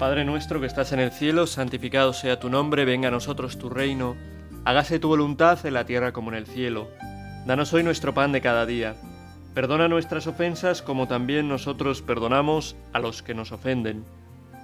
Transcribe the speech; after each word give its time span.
Padre 0.00 0.24
nuestro 0.24 0.60
que 0.60 0.66
estás 0.66 0.92
en 0.92 1.00
el 1.00 1.10
cielo, 1.10 1.46
santificado 1.46 2.14
sea 2.14 2.40
tu 2.40 2.48
nombre, 2.48 2.86
venga 2.86 3.08
a 3.08 3.10
nosotros 3.10 3.58
tu 3.58 3.68
reino, 3.68 4.16
hágase 4.64 4.98
tu 4.98 5.08
voluntad 5.08 5.66
en 5.66 5.74
la 5.74 5.84
tierra 5.84 6.12
como 6.14 6.30
en 6.30 6.38
el 6.38 6.46
cielo. 6.46 6.88
Danos 7.44 7.74
hoy 7.74 7.82
nuestro 7.82 8.14
pan 8.14 8.32
de 8.32 8.40
cada 8.40 8.64
día. 8.64 8.96
Perdona 9.52 9.88
nuestras 9.88 10.26
ofensas 10.26 10.80
como 10.80 11.06
también 11.06 11.48
nosotros 11.48 12.00
perdonamos 12.00 12.76
a 12.94 12.98
los 12.98 13.22
que 13.22 13.34
nos 13.34 13.52
ofenden. 13.52 14.06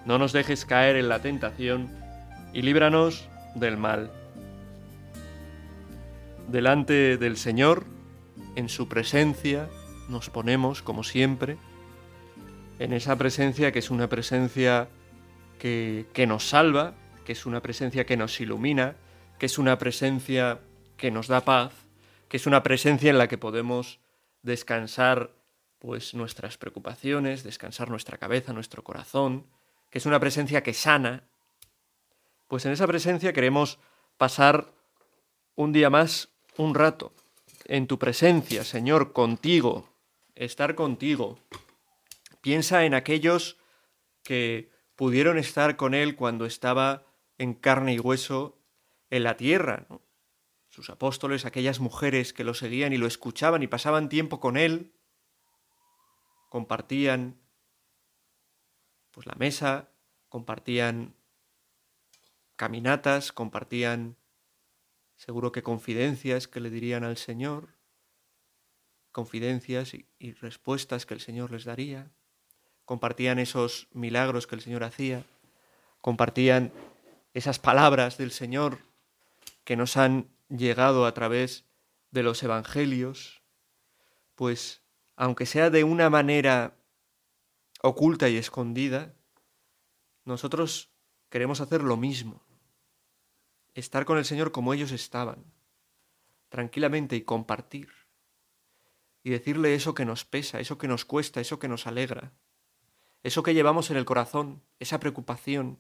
No 0.06 0.16
nos 0.16 0.32
dejes 0.32 0.64
caer 0.64 0.96
en 0.96 1.10
la 1.10 1.20
tentación 1.20 1.90
y 2.54 2.62
líbranos 2.62 3.28
del 3.56 3.76
mal. 3.76 4.10
Delante 6.48 7.18
del 7.18 7.36
Señor, 7.36 7.84
en 8.54 8.70
su 8.70 8.88
presencia, 8.88 9.68
nos 10.08 10.30
ponemos, 10.30 10.80
como 10.80 11.04
siempre, 11.04 11.58
en 12.78 12.94
esa 12.94 13.16
presencia 13.16 13.70
que 13.70 13.80
es 13.80 13.90
una 13.90 14.08
presencia 14.08 14.88
que, 15.58 16.26
nos 16.26 16.48
salva, 16.48 16.94
que 17.24 17.32
es 17.32 17.46
una 17.46 17.60
presencia 17.60 18.06
que 18.06 18.16
nos 18.16 18.40
ilumina, 18.40 18.96
que 19.38 19.46
es 19.46 19.58
una 19.58 19.78
presencia 19.78 20.60
que 20.96 21.10
nos 21.10 21.28
da 21.28 21.44
paz, 21.44 21.72
que 22.28 22.36
es 22.36 22.46
una 22.46 22.62
presencia 22.62 23.10
en 23.10 23.18
la 23.18 23.28
que 23.28 23.38
podemos 23.38 24.00
descansar 24.42 25.30
pues 25.78 26.14
nuestras 26.14 26.56
preocupaciones, 26.56 27.44
descansar 27.44 27.90
nuestra 27.90 28.18
cabeza, 28.18 28.52
nuestro 28.52 28.82
corazón, 28.82 29.46
que 29.90 29.98
es 29.98 30.06
una 30.06 30.20
presencia 30.20 30.62
que 30.62 30.74
sana. 30.74 31.24
Pues 32.48 32.64
en 32.66 32.72
esa 32.72 32.86
presencia 32.86 33.32
queremos 33.32 33.78
pasar 34.16 34.72
un 35.54 35.72
día 35.72 35.90
más, 35.90 36.28
un 36.56 36.74
rato, 36.74 37.12
en 37.64 37.86
tu 37.86 37.98
presencia, 37.98 38.64
Señor, 38.64 39.12
contigo, 39.12 39.88
estar 40.34 40.74
contigo. 40.74 41.38
Piensa 42.40 42.84
en 42.84 42.94
aquellos 42.94 43.58
que 44.22 44.70
pudieron 44.96 45.38
estar 45.38 45.76
con 45.76 45.94
Él 45.94 46.16
cuando 46.16 46.46
estaba 46.46 47.06
en 47.38 47.54
carne 47.54 47.94
y 47.94 48.00
hueso 48.00 48.58
en 49.10 49.22
la 49.22 49.36
tierra, 49.36 49.86
sus 50.68 50.90
apóstoles, 50.90 51.44
aquellas 51.44 51.80
mujeres 51.80 52.32
que 52.32 52.44
lo 52.44 52.54
seguían 52.54 52.92
y 52.92 52.96
lo 52.96 53.06
escuchaban 53.06 53.62
y 53.62 53.66
pasaban 53.66 54.08
tiempo 54.08 54.40
con 54.40 54.56
Él, 54.56 54.94
compartían 56.48 57.38
pues 59.10 59.26
la 59.26 59.34
mesa, 59.34 59.90
compartían 60.28 61.14
caminatas, 62.56 63.32
compartían 63.32 64.16
seguro 65.14 65.52
que 65.52 65.62
confidencias 65.62 66.48
que 66.48 66.60
le 66.60 66.70
dirían 66.70 67.04
al 67.04 67.16
Señor, 67.16 67.76
confidencias 69.12 69.94
y, 69.94 70.08
y 70.18 70.32
respuestas 70.32 71.06
que 71.06 71.14
el 71.14 71.20
Señor 71.20 71.52
les 71.52 71.64
daría 71.64 72.15
compartían 72.86 73.40
esos 73.40 73.88
milagros 73.92 74.46
que 74.46 74.54
el 74.54 74.62
Señor 74.62 74.84
hacía, 74.84 75.24
compartían 76.00 76.72
esas 77.34 77.58
palabras 77.58 78.16
del 78.16 78.30
Señor 78.30 78.78
que 79.64 79.76
nos 79.76 79.96
han 79.96 80.28
llegado 80.48 81.04
a 81.04 81.12
través 81.12 81.64
de 82.12 82.22
los 82.22 82.42
evangelios, 82.42 83.42
pues 84.36 84.82
aunque 85.16 85.46
sea 85.46 85.68
de 85.68 85.82
una 85.82 86.08
manera 86.08 86.76
oculta 87.82 88.28
y 88.28 88.36
escondida, 88.36 89.14
nosotros 90.24 90.90
queremos 91.28 91.60
hacer 91.60 91.82
lo 91.82 91.96
mismo, 91.96 92.40
estar 93.74 94.04
con 94.04 94.16
el 94.16 94.24
Señor 94.24 94.52
como 94.52 94.72
ellos 94.72 94.92
estaban, 94.92 95.44
tranquilamente 96.48 97.16
y 97.16 97.22
compartir, 97.22 97.90
y 99.24 99.30
decirle 99.30 99.74
eso 99.74 99.92
que 99.92 100.04
nos 100.04 100.24
pesa, 100.24 100.60
eso 100.60 100.78
que 100.78 100.86
nos 100.86 101.04
cuesta, 101.04 101.40
eso 101.40 101.58
que 101.58 101.66
nos 101.66 101.88
alegra 101.88 102.32
eso 103.22 103.42
que 103.42 103.54
llevamos 103.54 103.90
en 103.90 103.96
el 103.96 104.04
corazón, 104.04 104.62
esa 104.78 105.00
preocupación, 105.00 105.78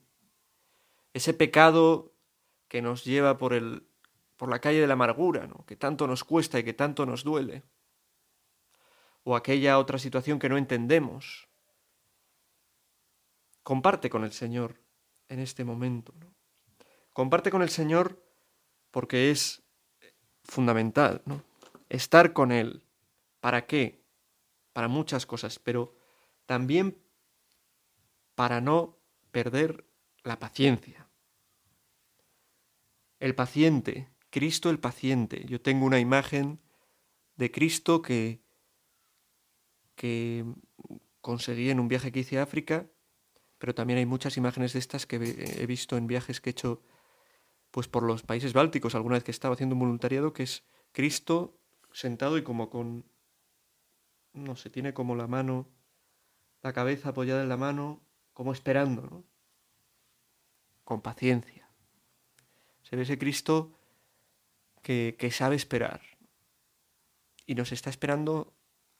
ese 1.14 1.32
pecado 1.32 2.12
que 2.68 2.82
nos 2.82 3.04
lleva 3.04 3.38
por, 3.38 3.54
el, 3.54 3.86
por 4.36 4.50
la 4.50 4.60
calle 4.60 4.80
de 4.80 4.86
la 4.86 4.94
amargura, 4.94 5.46
¿no? 5.46 5.64
que 5.66 5.76
tanto 5.76 6.06
nos 6.06 6.24
cuesta 6.24 6.58
y 6.58 6.64
que 6.64 6.74
tanto 6.74 7.06
nos 7.06 7.24
duele, 7.24 7.62
o 9.24 9.34
aquella 9.34 9.78
otra 9.78 9.98
situación 9.98 10.38
que 10.38 10.48
no 10.48 10.56
entendemos. 10.56 11.48
Comparte 13.62 14.08
con 14.08 14.22
el 14.22 14.32
Señor 14.32 14.80
en 15.28 15.40
este 15.40 15.64
momento. 15.64 16.14
Comparte 17.12 17.50
con 17.50 17.62
el 17.62 17.70
Señor 17.70 18.22
porque 18.92 19.32
es 19.32 19.64
fundamental, 20.44 21.22
¿no? 21.24 21.42
Estar 21.88 22.32
con 22.32 22.52
Él. 22.52 22.84
¿Para 23.40 23.66
qué? 23.66 24.00
Para 24.72 24.86
muchas 24.86 25.26
cosas, 25.26 25.58
pero 25.58 25.96
también 26.46 26.96
para 28.36 28.60
no 28.60 29.00
perder 29.32 29.84
la 30.22 30.38
paciencia. 30.38 31.08
El 33.18 33.34
paciente, 33.34 34.10
Cristo 34.30 34.70
el 34.70 34.78
paciente. 34.78 35.44
Yo 35.46 35.60
tengo 35.60 35.86
una 35.86 35.98
imagen 35.98 36.60
de 37.34 37.50
Cristo 37.50 38.02
que, 38.02 38.42
que 39.96 40.44
conseguí 41.20 41.70
en 41.70 41.80
un 41.80 41.88
viaje 41.88 42.12
que 42.12 42.20
hice 42.20 42.38
a 42.38 42.44
África, 42.44 42.86
pero 43.58 43.74
también 43.74 43.98
hay 43.98 44.06
muchas 44.06 44.36
imágenes 44.36 44.74
de 44.74 44.78
estas 44.78 45.06
que 45.06 45.16
he 45.16 45.66
visto 45.66 45.96
en 45.96 46.06
viajes 46.06 46.40
que 46.40 46.50
he 46.50 46.52
hecho 46.52 46.82
pues 47.70 47.88
por 47.88 48.02
los 48.02 48.22
países 48.22 48.52
bálticos, 48.52 48.94
alguna 48.94 49.16
vez 49.16 49.24
que 49.24 49.30
estaba 49.30 49.54
haciendo 49.54 49.74
un 49.74 49.80
voluntariado, 49.80 50.32
que 50.32 50.42
es 50.42 50.64
Cristo 50.92 51.58
sentado 51.92 52.38
y 52.38 52.42
como 52.42 52.68
con, 52.68 53.10
no 54.32 54.56
sé, 54.56 54.70
tiene 54.70 54.92
como 54.92 55.16
la 55.16 55.26
mano, 55.26 55.68
la 56.62 56.72
cabeza 56.72 57.10
apoyada 57.10 57.42
en 57.42 57.48
la 57.48 57.56
mano, 57.56 58.05
como 58.36 58.52
esperando, 58.52 59.00
¿no? 59.00 59.24
Con 60.84 61.00
paciencia. 61.00 61.70
Se 62.82 62.94
ve 62.94 63.04
ese 63.04 63.16
Cristo 63.16 63.72
que, 64.82 65.16
que 65.18 65.30
sabe 65.30 65.56
esperar 65.56 66.02
y 67.46 67.54
nos 67.54 67.72
está 67.72 67.88
esperando 67.88 68.52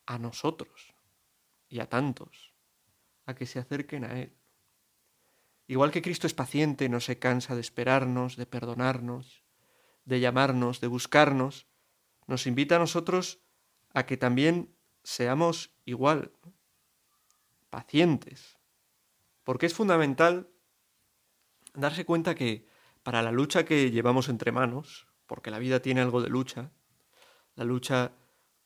a 0.07 0.19
nosotros 0.19 0.95
y 1.69 1.81
a 1.81 1.87
tantos 1.91 2.55
a 3.27 3.35
que 3.35 3.45
se 3.45 3.59
acerquen 3.59 4.05
a 4.05 4.19
Él. 4.19 4.33
Igual 5.67 5.91
que 5.91 6.01
Cristo 6.01 6.27
es 6.27 6.33
paciente, 6.33 6.89
no 6.89 7.01
se 7.01 7.19
cansa 7.19 7.55
de 7.55 7.61
esperarnos, 7.61 8.37
de 8.37 8.47
perdonarnos, 8.47 9.45
de 10.07 10.19
llamarnos, 10.19 10.81
de 10.81 10.87
buscarnos, 10.87 11.67
nos 12.27 12.47
invita 12.47 12.77
a 12.77 12.79
nosotros 12.79 13.43
a 13.93 14.07
que 14.07 14.17
también 14.17 14.75
seamos 15.03 15.77
igual, 15.85 16.33
pacientes, 17.69 18.57
porque 19.47 19.67
es 19.67 19.75
fundamental 19.75 20.49
darse 21.73 22.05
cuenta 22.05 22.35
que 22.35 22.67
para 23.05 23.23
la 23.23 23.31
lucha 23.31 23.65
que 23.65 23.93
llevamos 23.93 24.29
entre 24.29 24.51
manos, 24.51 25.07
porque 25.29 25.53
la 25.53 25.61
vida 25.61 25.79
tiene 25.79 26.01
algo 26.01 26.21
de 26.21 26.29
lucha, 26.29 26.73
la 27.55 27.63
lucha 27.63 28.11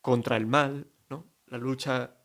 contra 0.01 0.39
el 0.39 0.47
mal, 0.47 0.91
¿no? 1.11 1.27
La 1.49 1.59
lucha 1.59 2.17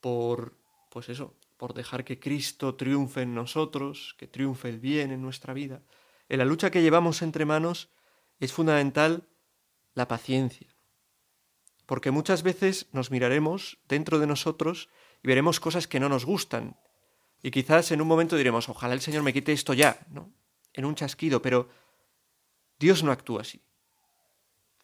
por, 0.00 0.58
pues 0.90 1.10
eso, 1.10 1.36
por 1.56 1.74
dejar 1.74 2.04
que 2.04 2.18
Cristo 2.18 2.74
triunfe 2.74 3.22
en 3.22 3.36
nosotros, 3.36 4.16
que 4.18 4.26
triunfe 4.26 4.68
el 4.68 4.80
bien 4.80 5.12
en 5.12 5.22
nuestra 5.22 5.54
vida. 5.54 5.84
En 6.28 6.38
la 6.38 6.44
lucha 6.44 6.72
que 6.72 6.82
llevamos 6.82 7.22
entre 7.22 7.44
manos 7.44 7.88
es 8.40 8.52
fundamental 8.52 9.28
la 9.94 10.08
paciencia. 10.08 10.74
Porque 11.86 12.10
muchas 12.10 12.42
veces 12.42 12.88
nos 12.90 13.12
miraremos 13.12 13.78
dentro 13.86 14.18
de 14.18 14.26
nosotros 14.26 14.88
y 15.22 15.28
veremos 15.28 15.60
cosas 15.60 15.86
que 15.86 16.00
no 16.00 16.08
nos 16.08 16.24
gustan, 16.24 16.76
y 17.42 17.50
quizás 17.50 17.90
en 17.90 18.00
un 18.00 18.08
momento 18.08 18.36
diremos, 18.36 18.68
ojalá 18.68 18.94
el 18.94 19.00
Señor 19.00 19.22
me 19.22 19.32
quite 19.32 19.52
esto 19.52 19.74
ya, 19.74 20.06
¿no? 20.10 20.32
En 20.72 20.84
un 20.84 20.94
chasquido, 20.94 21.42
pero 21.42 21.68
Dios 22.78 23.02
no 23.02 23.10
actúa 23.10 23.42
así. 23.42 23.60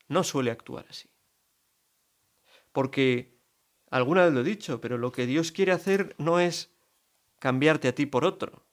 No 0.08 0.24
suele 0.24 0.50
actuar 0.50 0.86
así. 0.90 1.08
Porque, 2.72 3.38
alguna 3.90 4.24
vez 4.24 4.34
lo 4.34 4.40
he 4.40 4.44
dicho, 4.44 4.80
pero 4.80 4.98
lo 4.98 5.12
que 5.12 5.26
Dios 5.26 5.52
quiere 5.52 5.72
hacer 5.72 6.16
no 6.18 6.40
es 6.40 6.70
cambiarte 7.38 7.88
a 7.88 7.94
ti 7.94 8.06
por 8.06 8.24
otro, 8.24 8.66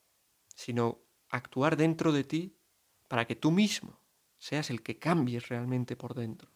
sino 0.56 1.00
actuar 1.30 1.78
dentro 1.78 2.12
de 2.12 2.24
ti 2.24 2.56
para 3.08 3.26
que 3.26 3.36
tú 3.36 3.52
mismo 3.52 4.00
seas 4.40 4.70
el 4.70 4.82
que 4.82 4.98
cambies 4.98 5.50
realmente 5.50 5.96
por 5.96 6.16
dentro. 6.16 6.50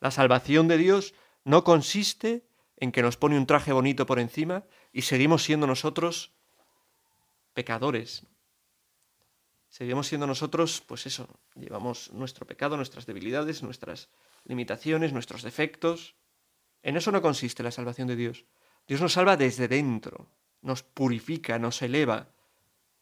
La 0.00 0.10
salvación 0.10 0.68
de 0.68 0.78
Dios 0.78 1.14
no 1.44 1.64
consiste 1.64 2.46
en 2.84 2.92
que 2.92 3.02
nos 3.02 3.16
pone 3.16 3.38
un 3.38 3.46
traje 3.46 3.72
bonito 3.72 4.04
por 4.04 4.20
encima 4.20 4.64
y 4.92 5.02
seguimos 5.02 5.42
siendo 5.42 5.66
nosotros 5.66 6.32
pecadores. 7.54 8.26
Seguimos 9.68 10.06
siendo 10.06 10.26
nosotros, 10.26 10.82
pues 10.86 11.06
eso, 11.06 11.26
llevamos 11.54 12.12
nuestro 12.12 12.46
pecado, 12.46 12.76
nuestras 12.76 13.06
debilidades, 13.06 13.62
nuestras 13.62 14.10
limitaciones, 14.44 15.12
nuestros 15.12 15.42
defectos. 15.42 16.14
En 16.82 16.96
eso 16.96 17.10
no 17.10 17.22
consiste 17.22 17.62
la 17.62 17.72
salvación 17.72 18.06
de 18.06 18.16
Dios. 18.16 18.44
Dios 18.86 19.00
nos 19.00 19.14
salva 19.14 19.36
desde 19.36 19.66
dentro, 19.66 20.28
nos 20.60 20.82
purifica, 20.82 21.58
nos 21.58 21.80
eleva, 21.80 22.28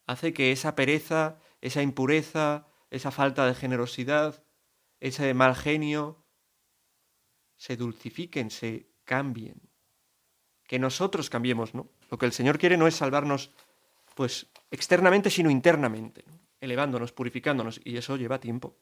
hace 0.07 0.33
que 0.33 0.53
esa 0.53 0.75
pereza, 0.75 1.39
esa 1.59 1.81
impureza, 1.81 2.67
esa 2.89 3.11
falta 3.11 3.45
de 3.45 3.53
generosidad, 3.53 4.43
ese 5.01 5.33
mal 5.33 5.55
genio, 5.55 6.25
se 7.57 7.75
dulcifiquen, 7.75 8.49
se 8.49 8.87
cambien. 9.03 9.72
Que 10.73 10.79
nosotros 10.79 11.29
cambiemos, 11.29 11.75
¿no? 11.75 11.87
Lo 12.09 12.17
que 12.17 12.25
el 12.25 12.31
Señor 12.31 12.57
quiere 12.57 12.77
no 12.77 12.87
es 12.87 12.95
salvarnos 12.95 13.51
pues 14.15 14.47
externamente, 14.71 15.29
sino 15.29 15.51
internamente, 15.51 16.25
elevándonos, 16.61 17.11
purificándonos, 17.11 17.79
y 17.83 17.95
eso 17.95 18.17
lleva 18.17 18.39
tiempo. 18.39 18.75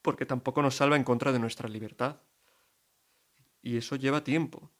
Porque 0.00 0.26
tampoco 0.26 0.62
nos 0.62 0.76
salva 0.76 0.94
en 0.94 1.02
contra 1.02 1.32
de 1.32 1.40
nuestra 1.40 1.68
libertad. 1.68 2.20
Y 3.62 3.78
eso 3.78 3.96
lleva 3.96 4.22
tiempo. 4.22 4.70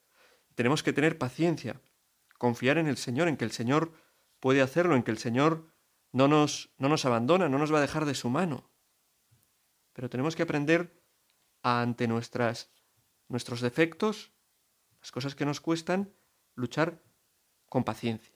Tenemos 0.54 0.84
que 0.84 0.92
tener 0.92 1.18
paciencia, 1.18 1.80
confiar 2.38 2.78
en 2.78 2.86
el 2.86 2.96
Señor, 2.96 3.26
en 3.26 3.36
que 3.36 3.44
el 3.44 3.50
Señor 3.50 3.92
puede 4.38 4.62
hacerlo, 4.62 4.94
en 4.94 5.02
que 5.02 5.10
el 5.10 5.18
Señor 5.18 5.74
no 6.12 6.28
nos, 6.28 6.70
no 6.78 6.88
nos 6.88 7.04
abandona, 7.04 7.48
no 7.48 7.58
nos 7.58 7.74
va 7.74 7.78
a 7.78 7.82
dejar 7.82 8.04
de 8.04 8.14
su 8.14 8.30
mano. 8.30 8.70
Pero 9.92 10.08
tenemos 10.08 10.36
que 10.36 10.44
aprender 10.44 11.02
ante 11.64 12.06
nuestras, 12.06 12.70
nuestros 13.26 13.60
defectos, 13.60 14.30
las 15.00 15.12
cosas 15.12 15.34
que 15.34 15.46
nos 15.46 15.60
cuestan, 15.60 16.12
luchar 16.54 17.02
con 17.68 17.84
paciencia. 17.84 18.34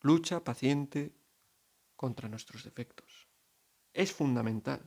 Lucha 0.00 0.44
paciente 0.44 1.14
contra 1.96 2.28
nuestros 2.28 2.64
defectos. 2.64 3.28
Es 3.92 4.12
fundamental 4.12 4.82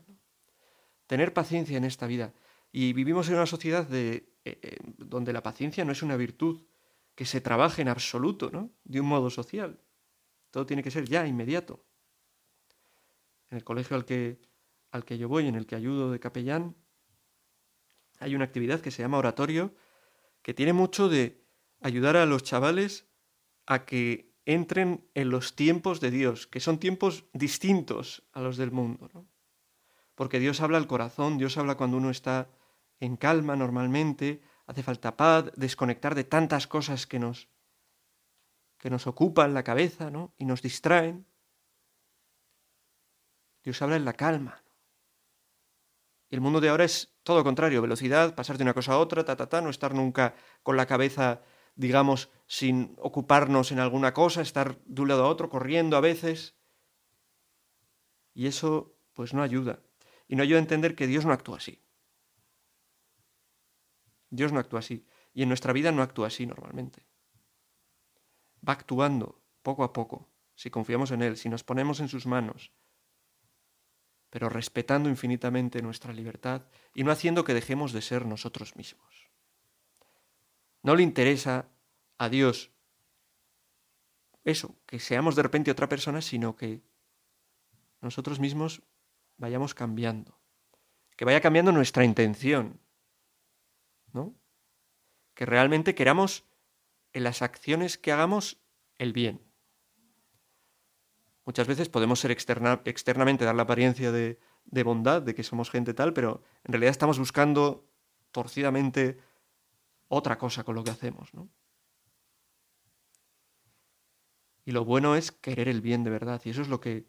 tener 1.08 1.34
paciencia 1.34 1.78
en 1.78 1.86
esta 1.86 2.06
vida. 2.08 2.34
Y 2.72 2.94
vivimos 2.94 3.28
en 3.30 3.36
una 3.36 3.48
sociedad 3.48 3.88
de, 3.88 4.32
eh, 4.46 4.60
eh, 4.62 4.78
donde 4.98 5.34
la 5.34 5.42
paciencia 5.42 5.84
no 5.84 5.92
es 5.92 6.04
una 6.04 6.16
virtud 6.16 6.64
que 7.16 7.26
se 7.26 7.42
trabaje 7.42 7.82
en 7.82 7.88
absoluto, 7.88 8.52
¿no? 8.52 8.72
De 8.84 9.02
un 9.02 9.08
modo 9.08 9.30
social. 9.30 9.82
Todo 10.52 10.66
tiene 10.66 10.84
que 10.84 10.92
ser 10.92 11.06
ya, 11.10 11.26
inmediato. 11.26 11.84
En 13.50 13.58
el 13.58 13.64
colegio 13.64 13.96
al 13.96 14.06
que, 14.06 14.40
al 14.92 15.04
que 15.04 15.18
yo 15.18 15.28
voy, 15.28 15.48
en 15.48 15.56
el 15.56 15.66
que 15.66 15.76
ayudo 15.76 16.12
de 16.12 16.20
capellán, 16.20 16.76
hay 18.20 18.36
una 18.36 18.46
actividad 18.46 18.80
que 18.80 18.92
se 18.92 19.02
llama 19.02 19.18
oratorio, 19.18 19.74
que 20.42 20.54
tiene 20.54 20.74
mucho 20.74 21.10
de 21.10 21.44
ayudar 21.82 22.18
a 22.18 22.26
los 22.26 22.44
chavales 22.44 23.08
a 23.66 23.86
que 23.86 24.34
entren 24.46 25.08
en 25.14 25.30
los 25.30 25.56
tiempos 25.56 26.00
de 26.00 26.12
Dios, 26.12 26.48
que 26.48 26.60
son 26.60 26.80
tiempos 26.80 27.26
distintos 27.34 28.24
a 28.32 28.42
los 28.42 28.58
del 28.58 28.72
mundo. 28.72 29.10
¿no? 29.14 29.28
Porque 30.16 30.40
Dios 30.40 30.62
habla 30.62 30.78
al 30.78 30.88
corazón, 30.88 31.38
Dios 31.38 31.58
habla 31.58 31.76
cuando 31.76 31.98
uno 31.98 32.10
está 32.10 32.50
en 33.00 33.16
calma 33.16 33.56
normalmente, 33.56 34.42
hace 34.66 34.84
falta 34.84 35.16
paz, 35.16 35.52
desconectar 35.56 36.16
de 36.16 36.24
tantas 36.24 36.68
cosas 36.68 37.06
que 37.06 37.20
nos, 37.20 37.48
que 38.78 38.90
nos 38.90 39.08
ocupan 39.08 39.54
la 39.54 39.64
cabeza 39.64 40.10
¿no? 40.10 40.34
y 40.38 40.46
nos 40.46 40.62
distraen. 40.62 41.26
Dios 43.64 43.82
habla 43.82 43.98
en 43.98 44.06
la 44.06 44.14
calma. 44.14 44.64
El 46.30 46.42
mundo 46.42 46.62
de 46.62 46.70
ahora 46.70 46.86
es 46.86 47.16
todo 47.24 47.38
lo 47.38 47.44
contrario, 47.44 47.82
velocidad, 47.82 48.36
pasar 48.36 48.58
de 48.58 48.64
una 48.64 48.74
cosa 48.74 48.94
a 48.94 49.00
otra, 49.00 49.26
ta, 49.26 49.36
ta, 49.36 49.48
ta, 49.48 49.62
no 49.62 49.70
estar 49.70 49.96
nunca 49.96 50.36
con 50.62 50.78
la 50.78 50.86
cabeza, 50.86 51.42
digamos, 51.76 52.30
sin 52.46 52.96
ocuparnos 52.98 53.72
en 53.72 53.80
alguna 53.80 54.14
cosa, 54.14 54.42
estar 54.42 54.80
de 54.86 55.02
un 55.02 55.08
lado 55.08 55.26
a 55.26 55.28
otro, 55.28 55.50
corriendo 55.50 55.98
a 55.98 56.02
veces. 56.02 56.56
Y 58.34 58.46
eso, 58.46 58.96
pues 59.14 59.34
no 59.34 59.42
ayuda. 59.42 59.80
Y 60.28 60.36
no 60.36 60.44
ayuda 60.44 60.60
a 60.60 60.62
entender 60.62 60.96
que 60.96 61.08
Dios 61.08 61.26
no 61.26 61.34
actúa 61.34 61.58
así. 61.58 61.82
Dios 64.30 64.54
no 64.54 64.60
actúa 64.60 64.80
así. 64.80 65.08
Y 65.34 65.42
en 65.42 65.50
nuestra 65.50 65.74
vida 65.74 65.92
no 65.92 66.04
actúa 66.04 66.28
así 66.28 66.46
normalmente. 66.46 67.06
Va 68.68 68.74
actuando 68.74 69.42
poco 69.64 69.84
a 69.84 69.94
poco, 69.94 70.30
si 70.54 70.70
confiamos 70.70 71.12
en 71.12 71.24
Él, 71.24 71.38
si 71.38 71.50
nos 71.50 71.64
ponemos 71.64 72.00
en 72.00 72.08
sus 72.08 72.28
manos, 72.28 72.72
pero 74.30 74.50
respetando 74.50 75.10
infinitamente 75.10 75.82
nuestra 75.82 76.14
libertad 76.14 76.68
y 76.94 77.04
no 77.04 77.12
haciendo 77.12 77.44
que 77.44 77.54
dejemos 77.54 77.94
de 77.94 78.02
ser 78.02 78.26
nosotros 78.26 78.76
mismos. 78.76 79.30
No 80.84 80.96
le 80.96 81.04
interesa 81.04 81.68
a 82.18 82.30
Dios 82.30 82.72
eso, 84.44 84.76
que 84.86 85.00
seamos 85.00 85.36
de 85.36 85.44
repente 85.44 85.72
otra 85.72 85.90
persona, 85.90 86.22
sino 86.22 86.56
que 86.56 86.82
nosotros 88.02 88.40
mismos 88.40 88.82
vayamos 89.38 89.74
cambiando, 89.74 90.40
que 91.16 91.26
vaya 91.26 91.42
cambiando 91.42 91.72
nuestra 91.72 92.06
intención, 92.06 92.80
¿no? 94.14 94.36
Que 95.34 95.46
realmente 95.46 95.96
queramos 95.96 96.46
en 97.14 97.24
las 97.24 97.42
acciones 97.42 97.98
que 97.98 98.12
hagamos 98.12 98.62
el 98.98 99.14
bien. 99.14 99.49
Muchas 101.50 101.66
veces 101.66 101.90
podemos 101.90 102.20
ser 102.20 102.30
externamente 102.30 103.44
dar 103.44 103.56
la 103.56 103.64
apariencia 103.64 104.12
de, 104.12 104.38
de 104.66 104.84
bondad, 104.84 105.24
de 105.24 105.34
que 105.34 105.42
somos 105.42 105.72
gente 105.72 105.96
tal, 105.96 106.14
pero 106.14 106.44
en 106.64 106.74
realidad 106.74 106.92
estamos 106.92 107.18
buscando 107.18 107.90
torcidamente 108.32 109.18
otra 110.10 110.38
cosa 110.38 110.64
con 110.64 110.76
lo 110.76 110.84
que 110.84 110.92
hacemos, 110.92 111.34
¿no? 111.34 111.50
Y 114.64 114.74
lo 114.74 114.86
bueno 114.86 115.16
es 115.16 115.32
querer 115.32 115.68
el 115.68 115.82
bien 115.82 116.04
de 116.04 116.12
verdad, 116.12 116.40
y 116.46 116.52
eso 116.52 116.62
es 116.62 116.68
lo 116.68 116.80
que 116.80 117.08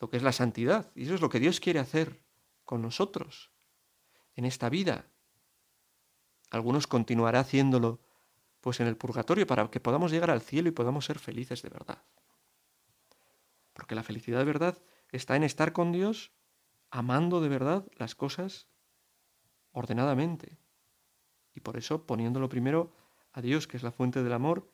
lo 0.00 0.08
que 0.08 0.16
es 0.16 0.22
la 0.22 0.32
santidad, 0.32 0.90
y 0.94 1.04
eso 1.04 1.14
es 1.14 1.20
lo 1.20 1.28
que 1.28 1.38
Dios 1.38 1.60
quiere 1.60 1.80
hacer 1.80 2.22
con 2.64 2.80
nosotros 2.80 3.52
en 4.36 4.46
esta 4.46 4.70
vida, 4.70 5.04
algunos 6.48 6.86
continuará 6.86 7.40
haciéndolo 7.40 8.00
pues 8.62 8.80
en 8.80 8.86
el 8.86 8.96
purgatorio 8.96 9.46
para 9.46 9.70
que 9.70 9.80
podamos 9.80 10.12
llegar 10.12 10.30
al 10.30 10.40
cielo 10.40 10.70
y 10.70 10.72
podamos 10.72 11.04
ser 11.04 11.18
felices 11.18 11.60
de 11.60 11.68
verdad. 11.68 12.02
Porque 13.78 13.94
la 13.94 14.02
felicidad 14.02 14.40
de 14.40 14.44
verdad 14.44 14.76
está 15.10 15.36
en 15.36 15.44
estar 15.44 15.72
con 15.72 15.90
Dios, 15.90 16.32
amando 16.90 17.40
de 17.40 17.48
verdad 17.48 17.86
las 17.96 18.14
cosas 18.14 18.68
ordenadamente. 19.72 20.58
Y 21.54 21.60
por 21.60 21.78
eso 21.78 22.06
poniéndolo 22.06 22.50
primero 22.50 22.92
a 23.32 23.40
Dios, 23.40 23.66
que 23.66 23.78
es 23.78 23.82
la 23.82 23.92
fuente 23.92 24.22
del 24.22 24.34
amor, 24.34 24.70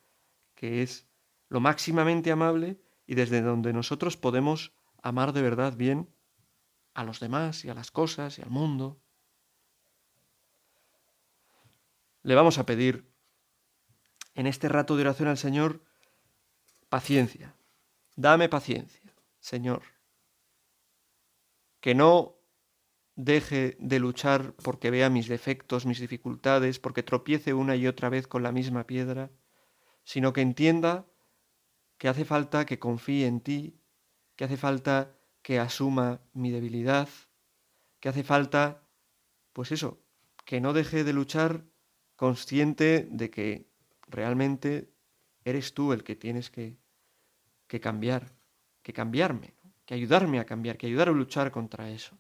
que 0.56 0.82
es 0.82 1.06
lo 1.48 1.60
máximamente 1.60 2.32
amable 2.32 2.80
y 3.06 3.14
desde 3.14 3.40
donde 3.40 3.72
nosotros 3.72 4.16
podemos 4.16 4.72
amar 5.00 5.32
de 5.32 5.42
verdad 5.42 5.76
bien 5.76 6.12
a 6.94 7.04
los 7.04 7.20
demás 7.20 7.64
y 7.64 7.68
a 7.68 7.74
las 7.74 7.92
cosas 7.92 8.40
y 8.40 8.42
al 8.42 8.50
mundo. 8.50 9.04
le 12.24 12.34
vamos 12.34 12.58
a 12.58 12.66
pedir 12.66 13.06
en 14.34 14.48
este 14.48 14.68
rato 14.68 14.96
de 14.96 15.02
oración 15.02 15.28
al 15.28 15.38
Señor 15.38 15.84
paciencia. 16.88 17.54
Dame 18.16 18.48
paciencia, 18.48 19.12
Señor. 19.40 19.82
Que 21.80 21.94
no 21.94 22.36
deje 23.16 23.76
de 23.78 23.98
luchar 23.98 24.54
porque 24.62 24.90
vea 24.90 25.10
mis 25.10 25.28
defectos, 25.28 25.86
mis 25.86 26.00
dificultades, 26.00 26.78
porque 26.78 27.02
tropiece 27.02 27.54
una 27.54 27.76
y 27.76 27.86
otra 27.86 28.08
vez 28.08 28.26
con 28.26 28.42
la 28.42 28.52
misma 28.52 28.86
piedra, 28.86 29.30
sino 30.04 30.32
que 30.32 30.40
entienda 30.40 31.06
que 31.98 32.08
hace 32.08 32.24
falta 32.24 32.66
que 32.66 32.78
confíe 32.78 33.26
en 33.26 33.40
ti, 33.40 33.80
que 34.36 34.44
hace 34.44 34.56
falta 34.56 35.16
que 35.42 35.58
asuma 35.58 36.20
mi 36.32 36.50
debilidad, 36.50 37.08
que 38.00 38.08
hace 38.08 38.24
falta, 38.24 38.82
pues 39.52 39.72
eso, 39.72 40.02
que 40.44 40.60
no 40.60 40.72
deje 40.72 41.04
de 41.04 41.12
luchar 41.12 41.64
consciente 42.16 43.08
de 43.10 43.30
que 43.30 43.70
realmente 44.08 44.92
eres 45.44 45.74
tú 45.74 45.92
el 45.92 46.04
que 46.04 46.16
tienes 46.16 46.50
que, 46.50 46.78
que 47.74 47.80
cambiar, 47.80 48.30
que 48.84 48.92
cambiarme, 48.92 49.52
que 49.84 49.94
ayudarme 49.94 50.38
a 50.38 50.44
cambiar, 50.44 50.78
que 50.78 50.86
ayudar 50.86 51.08
a 51.08 51.12
luchar 51.12 51.50
contra 51.50 51.90
eso. 51.90 52.16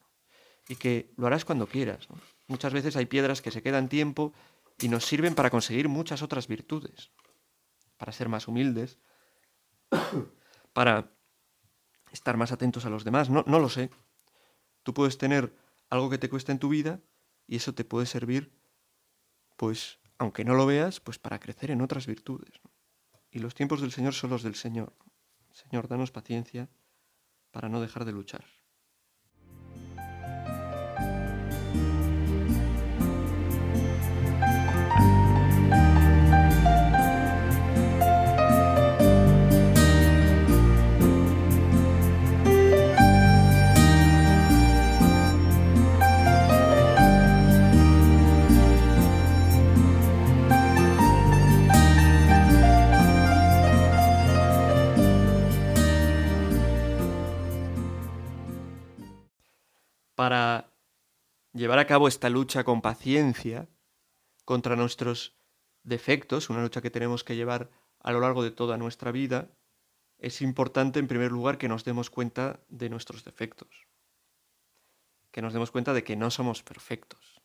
Y 0.68 0.74
que 0.74 1.12
lo 1.16 1.28
harás 1.28 1.44
cuando 1.44 1.68
quieras. 1.68 2.08
Muchas 2.48 2.72
veces 2.72 2.96
hay 2.96 3.06
piedras 3.06 3.40
que 3.40 3.52
se 3.52 3.62
quedan 3.62 3.88
tiempo 3.88 4.32
y 4.80 4.88
nos 4.88 5.04
sirven 5.04 5.36
para 5.36 5.50
conseguir 5.50 5.88
muchas 5.88 6.22
otras 6.22 6.48
virtudes, 6.48 7.12
para 7.98 8.10
ser 8.10 8.28
más 8.28 8.48
humildes, 8.48 8.98
para 10.72 11.12
estar 12.10 12.36
más 12.36 12.50
atentos 12.50 12.84
a 12.84 12.90
los 12.90 13.04
demás. 13.04 13.30
No, 13.30 13.44
lo 13.46 13.68
sé. 13.68 13.90
Tú 14.82 14.92
puedes 14.92 15.18
tener 15.18 15.54
algo 15.88 16.10
que 16.10 16.18
te 16.18 16.28
cuesta 16.28 16.50
en 16.50 16.58
tu 16.58 16.68
vida 16.68 17.00
y 17.46 17.54
eso 17.54 17.74
te 17.74 17.84
puede 17.84 18.06
servir 18.06 18.50
pues 19.56 20.00
aunque 20.18 20.44
no 20.44 20.54
lo 20.54 20.66
veas, 20.66 20.98
pues 20.98 21.20
para 21.20 21.38
crecer 21.38 21.70
en 21.70 21.80
otras 21.80 22.08
virtudes. 22.08 22.60
Y 23.30 23.38
los 23.38 23.54
tiempos 23.54 23.80
del 23.80 23.92
Señor 23.92 24.14
son 24.14 24.30
los 24.30 24.42
del 24.42 24.56
Señor. 24.56 24.92
Señor, 25.60 25.86
danos 25.86 26.10
paciencia 26.10 26.68
para 27.52 27.68
no 27.68 27.80
dejar 27.80 28.04
de 28.04 28.12
luchar. 28.12 28.44
Para 60.24 60.72
llevar 61.52 61.78
a 61.78 61.86
cabo 61.86 62.08
esta 62.08 62.30
lucha 62.30 62.64
con 62.64 62.80
paciencia 62.80 63.68
contra 64.46 64.74
nuestros 64.74 65.36
defectos, 65.82 66.48
una 66.48 66.62
lucha 66.62 66.80
que 66.80 66.90
tenemos 66.90 67.24
que 67.24 67.36
llevar 67.36 67.70
a 68.00 68.10
lo 68.10 68.20
largo 68.20 68.42
de 68.42 68.50
toda 68.50 68.78
nuestra 68.78 69.12
vida, 69.12 69.50
es 70.16 70.40
importante 70.40 70.98
en 70.98 71.08
primer 71.08 71.30
lugar 71.30 71.58
que 71.58 71.68
nos 71.68 71.84
demos 71.84 72.08
cuenta 72.08 72.64
de 72.70 72.88
nuestros 72.88 73.22
defectos, 73.22 73.68
que 75.30 75.42
nos 75.42 75.52
demos 75.52 75.70
cuenta 75.70 75.92
de 75.92 76.04
que 76.04 76.16
no 76.16 76.30
somos 76.30 76.62
perfectos, 76.62 77.42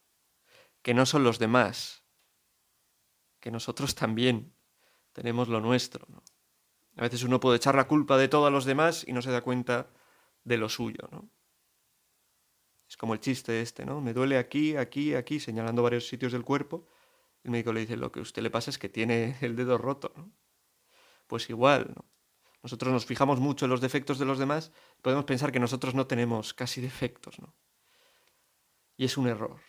que 0.81 0.93
no 0.93 1.05
son 1.05 1.25
los 1.25 1.37
demás, 1.37 2.05
que 3.41 3.51
nosotros 3.51 3.93
también 3.93 4.55
tenemos 5.11 5.49
lo 5.49 5.59
nuestro. 5.59 6.07
A 6.95 7.01
veces 7.01 7.23
uno 7.23 7.41
puede 7.41 7.57
echar 7.57 7.75
la 7.75 7.89
culpa 7.89 8.17
de 8.17 8.29
todo 8.29 8.45
a 8.45 8.51
los 8.51 8.63
demás 8.63 9.03
y 9.05 9.11
no 9.11 9.21
se 9.21 9.31
da 9.31 9.41
cuenta 9.41 9.89
de 10.45 10.55
lo 10.55 10.69
suyo. 10.69 11.09
¿no? 11.11 11.29
Es 12.89 12.97
como 12.97 13.13
el 13.13 13.19
chiste 13.19 13.61
este, 13.61 13.85
¿no? 13.85 14.01
Me 14.01 14.13
duele 14.13 14.39
aquí, 14.39 14.75
aquí, 14.75 15.13
aquí, 15.13 15.39
señalando 15.39 15.83
varios 15.83 16.07
sitios 16.07 16.31
del 16.31 16.43
cuerpo. 16.43 16.87
El 17.43 17.51
médico 17.51 17.71
le 17.71 17.81
dice, 17.81 17.95
lo 17.95 18.11
que 18.11 18.19
a 18.19 18.23
usted 18.23 18.41
le 18.41 18.49
pasa 18.49 18.71
es 18.71 18.79
que 18.79 18.89
tiene 18.89 19.37
el 19.41 19.55
dedo 19.55 19.77
roto. 19.77 20.11
¿no? 20.15 20.31
Pues 21.27 21.49
igual, 21.49 21.93
¿no? 21.95 22.05
Nosotros 22.61 22.91
nos 22.91 23.05
fijamos 23.05 23.39
mucho 23.39 23.65
en 23.65 23.71
los 23.71 23.79
defectos 23.79 24.19
de 24.19 24.25
los 24.25 24.37
demás, 24.37 24.73
podemos 25.01 25.23
pensar 25.23 25.49
que 25.49 25.61
nosotros 25.61 25.95
no 25.95 26.07
tenemos 26.07 26.53
casi 26.53 26.81
defectos, 26.81 27.39
¿no? 27.39 27.55
Y 28.97 29.05
es 29.05 29.17
un 29.17 29.29
error. 29.29 29.61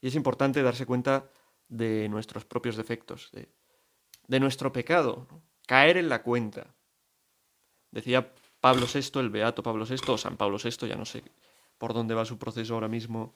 Y 0.00 0.08
es 0.08 0.16
importante 0.16 0.64
darse 0.64 0.84
cuenta 0.84 1.30
de 1.68 2.08
nuestros 2.08 2.44
propios 2.44 2.76
defectos, 2.76 3.30
de, 3.30 3.48
de 4.26 4.40
nuestro 4.40 4.72
pecado, 4.72 5.28
caer 5.68 5.96
en 5.96 6.08
la 6.08 6.24
cuenta. 6.24 6.74
Decía 7.92 8.34
Pablo 8.60 8.86
VI, 8.92 9.20
el 9.20 9.30
beato 9.30 9.62
Pablo 9.62 9.86
VI, 9.86 10.10
o 10.10 10.18
San 10.18 10.36
Pablo 10.36 10.58
VI, 10.58 10.88
ya 10.88 10.96
no 10.96 11.04
sé 11.04 11.22
por 11.78 11.94
dónde 11.94 12.14
va 12.14 12.24
su 12.24 12.38
proceso 12.38 12.74
ahora 12.74 12.88
mismo 12.88 13.34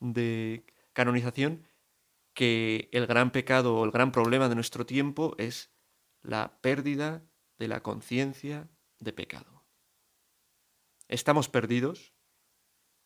de 0.00 0.66
canonización, 0.92 1.66
que 2.34 2.88
el 2.92 3.06
gran 3.06 3.30
pecado 3.30 3.76
o 3.76 3.84
el 3.84 3.90
gran 3.90 4.12
problema 4.12 4.48
de 4.48 4.54
nuestro 4.54 4.84
tiempo 4.84 5.34
es 5.38 5.70
la 6.22 6.60
pérdida 6.60 7.24
de 7.58 7.68
la 7.68 7.82
conciencia 7.82 8.68
de 8.98 9.12
pecado. 9.12 9.64
Estamos 11.08 11.48
perdidos 11.48 12.12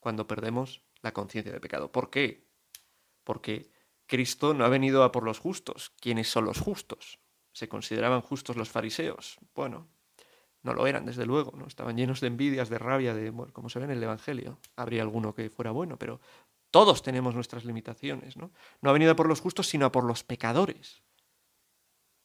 cuando 0.00 0.26
perdemos 0.26 0.82
la 1.02 1.12
conciencia 1.12 1.52
de 1.52 1.60
pecado. 1.60 1.92
¿Por 1.92 2.10
qué? 2.10 2.48
Porque 3.24 3.70
Cristo 4.06 4.54
no 4.54 4.64
ha 4.64 4.68
venido 4.68 5.04
a 5.04 5.12
por 5.12 5.22
los 5.22 5.38
justos. 5.38 5.90
¿Quiénes 6.00 6.28
son 6.28 6.46
los 6.46 6.58
justos? 6.58 7.20
¿Se 7.52 7.68
consideraban 7.68 8.22
justos 8.22 8.56
los 8.56 8.70
fariseos? 8.70 9.38
Bueno, 9.54 9.88
no 10.62 10.74
lo 10.74 10.86
eran, 10.86 11.06
desde 11.06 11.24
luego, 11.26 11.56
¿no? 11.56 11.66
Estaban 11.66 11.96
llenos 11.96 12.20
de 12.20 12.26
envidias, 12.26 12.68
de 12.68 12.78
rabia, 12.78 13.14
de, 13.14 13.32
como 13.52 13.68
se 13.68 13.78
ve 13.78 13.86
en 13.86 13.92
el 13.92 14.02
Evangelio. 14.02 14.58
Habría 14.76 15.02
alguno 15.02 15.34
que 15.34 15.48
fuera 15.48 15.70
bueno, 15.70 15.98
pero 15.98 16.20
todos 16.70 17.02
tenemos 17.02 17.34
nuestras 17.34 17.64
limitaciones, 17.64 18.36
¿no? 18.36 18.52
No 18.80 18.90
ha 18.90 18.92
venido 18.92 19.16
por 19.16 19.28
los 19.28 19.40
justos, 19.40 19.68
sino 19.68 19.86
a 19.86 19.92
por 19.92 20.04
los 20.04 20.22
pecadores. 20.22 21.02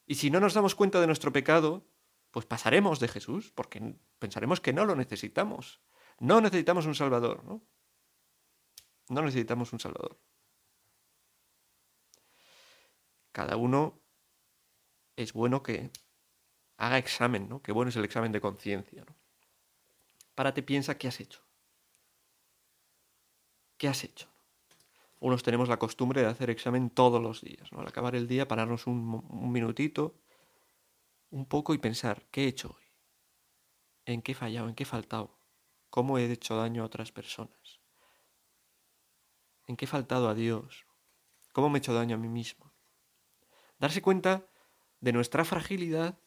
Y 0.06 0.16
si 0.16 0.30
no 0.30 0.40
nos 0.40 0.54
damos 0.54 0.76
cuenta 0.76 1.00
de 1.00 1.08
nuestro 1.08 1.32
pecado, 1.32 1.88
pues 2.32 2.46
pasaremos 2.46 3.00
de 3.00 3.08
Jesús, 3.08 3.52
porque 3.56 3.96
pensaremos 4.20 4.60
que 4.60 4.74
no 4.74 4.86
lo 4.86 4.96
necesitamos. 4.96 5.82
No 6.20 6.42
necesitamos 6.42 6.86
un 6.86 6.96
Salvador, 6.96 7.44
¿no? 7.46 7.62
No 9.10 9.22
necesitamos 9.22 9.72
un 9.72 9.80
Salvador. 9.80 10.20
Cada 13.32 13.56
uno 13.56 14.02
es 15.16 15.34
bueno 15.34 15.64
que 15.64 15.92
haga 16.78 16.98
examen, 16.98 17.48
¿no? 17.50 17.62
Qué 17.62 17.72
bueno 17.72 17.90
es 17.90 17.96
el 17.96 18.06
examen 18.06 18.32
de 18.32 18.42
conciencia, 18.42 19.04
¿no? 19.06 19.16
Párate, 20.36 20.64
piensa 20.64 20.98
qué 20.98 21.08
has 21.08 21.20
hecho. 21.20 21.42
¿Qué 23.78 23.88
has 23.88 24.04
hecho? 24.04 24.28
Unos 25.20 25.44
tenemos 25.44 25.70
la 25.70 25.80
costumbre 25.80 26.22
de 26.22 26.28
hacer 26.28 26.50
examen 26.50 26.90
todos 26.90 27.22
los 27.22 27.42
días, 27.42 27.72
¿no? 27.72 27.80
Al 27.80 27.88
acabar 27.88 28.16
el 28.16 28.28
día, 28.28 28.48
pararnos 28.48 28.86
un, 28.88 29.24
un 29.30 29.52
minutito, 29.52 30.16
un 31.32 31.46
poco 31.46 31.74
y 31.74 31.78
pensar, 31.78 32.26
¿qué 32.32 32.44
he 32.44 32.48
hecho 32.48 32.76
hoy? 32.78 32.86
¿En 34.06 34.22
qué 34.22 34.34
he 34.34 34.36
fallado? 34.36 34.68
¿En 34.68 34.76
qué 34.76 34.84
he 34.84 34.88
faltado? 34.88 35.38
¿Cómo 35.90 36.18
he 36.18 36.32
hecho 36.32 36.58
daño 36.58 36.84
a 36.84 36.86
otras 36.86 37.12
personas? 37.12 37.80
¿En 39.68 39.78
qué 39.78 39.86
he 39.86 39.88
faltado 39.88 40.30
a 40.30 40.36
Dios? 40.36 40.86
¿Cómo 41.54 41.70
me 41.70 41.78
he 41.78 41.80
hecho 41.80 41.94
daño 41.94 42.16
a 42.16 42.20
mí 42.20 42.28
mismo? 42.28 42.74
Darse 43.80 44.02
cuenta 44.02 44.46
de 45.00 45.14
nuestra 45.14 45.46
fragilidad 45.46 46.20